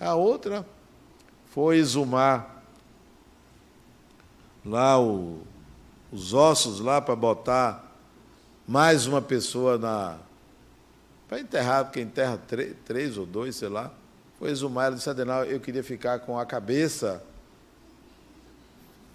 [0.00, 0.66] A outra
[1.50, 2.62] foi exumar
[4.64, 5.42] lá o,
[6.10, 7.92] os ossos lá para botar
[8.66, 10.16] mais uma pessoa na.
[11.28, 13.92] Para enterrar, porque enterra três, três ou dois, sei lá.
[14.38, 17.22] Foi exumar, ela disse, Adenal, eu queria ficar com a cabeça.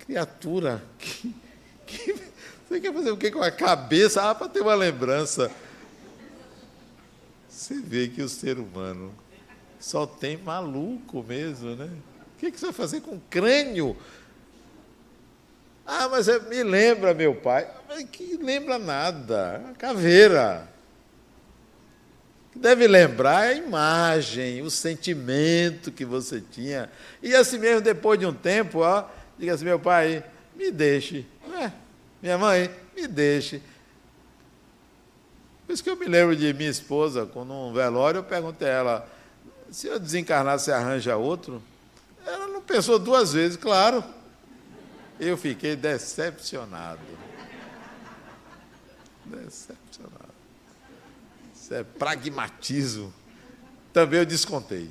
[0.08, 1.36] Criatura, que,
[1.86, 2.14] que,
[2.68, 4.30] você quer fazer o que com a cabeça?
[4.30, 5.52] Ah, para ter uma lembrança.
[7.50, 9.14] Você vê que o ser humano
[9.78, 11.90] só tem maluco mesmo, né?
[12.36, 13.98] O que, que você vai fazer com crânio?
[15.86, 17.70] Ah, mas é, me lembra meu pai.
[17.90, 19.74] Mas que lembra nada.
[19.78, 20.70] Caveira
[22.58, 26.90] deve lembrar a imagem, o sentimento que você tinha.
[27.22, 29.06] E assim mesmo, depois de um tempo, ó,
[29.38, 30.24] diga assim, meu pai,
[30.56, 31.26] me deixe.
[31.54, 31.72] É,
[32.22, 33.62] minha mãe, me deixe.
[35.66, 38.72] Por isso que eu me lembro de minha esposa, quando um velório, eu perguntei a
[38.72, 39.12] ela,
[39.70, 41.62] se eu desencarnar, você arranja outro?
[42.26, 44.04] Ela não pensou duas vezes, claro.
[45.20, 47.02] Eu fiquei decepcionado.
[49.26, 50.34] Decepcionado.
[51.56, 53.14] Isso é pragmatismo.
[53.92, 54.90] Também eu descontei.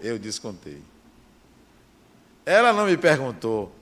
[0.00, 0.82] Eu descontei.
[2.50, 3.72] Ela não me perguntou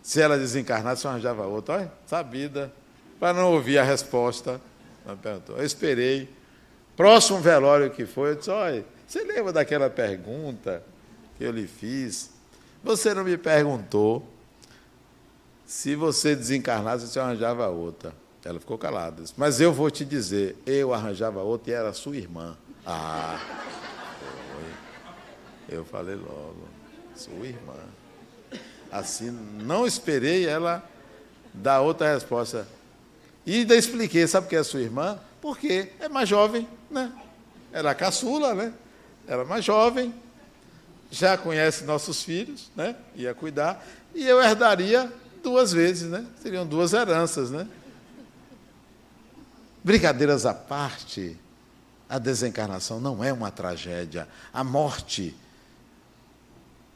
[0.00, 1.74] se ela desencarnasse, eu arranjava outra.
[1.74, 2.72] Olha, sabida.
[3.20, 4.58] Para não ouvir a resposta.
[5.04, 5.58] Não me perguntou.
[5.58, 6.26] Eu esperei.
[6.96, 10.82] Próximo velório que foi, eu disse, olha, você lembra daquela pergunta
[11.36, 12.30] que eu lhe fiz?
[12.82, 14.26] Você não me perguntou
[15.66, 18.14] se você desencarnasse, você arranjava outra.
[18.42, 19.20] Ela ficou calada.
[19.20, 22.56] Disse, Mas eu vou te dizer, eu arranjava outra e era sua irmã.
[22.86, 23.38] Ah,
[25.68, 25.76] foi.
[25.76, 26.66] Eu falei logo,
[27.14, 27.74] sua irmã.
[28.90, 30.82] Assim, não esperei ela
[31.52, 32.66] dar outra resposta.
[33.44, 35.18] E ainda expliquei, sabe que é sua irmã?
[35.40, 37.12] Porque é mais jovem, né?
[37.72, 38.72] Era caçula, né?
[39.26, 40.14] Era mais jovem,
[41.10, 42.96] já conhece nossos filhos, né?
[43.14, 43.84] Ia cuidar.
[44.14, 45.12] E eu herdaria
[45.42, 46.26] duas vezes, né?
[46.42, 47.66] Seriam duas heranças, né?
[49.82, 51.36] Brincadeiras à parte,
[52.08, 54.28] a desencarnação não é uma tragédia.
[54.52, 55.34] A morte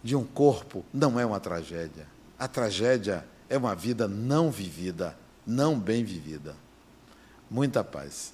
[0.03, 2.07] de um corpo não é uma tragédia.
[2.39, 6.57] A tragédia é uma vida não vivida, não bem vivida.
[7.51, 8.33] Muita paz.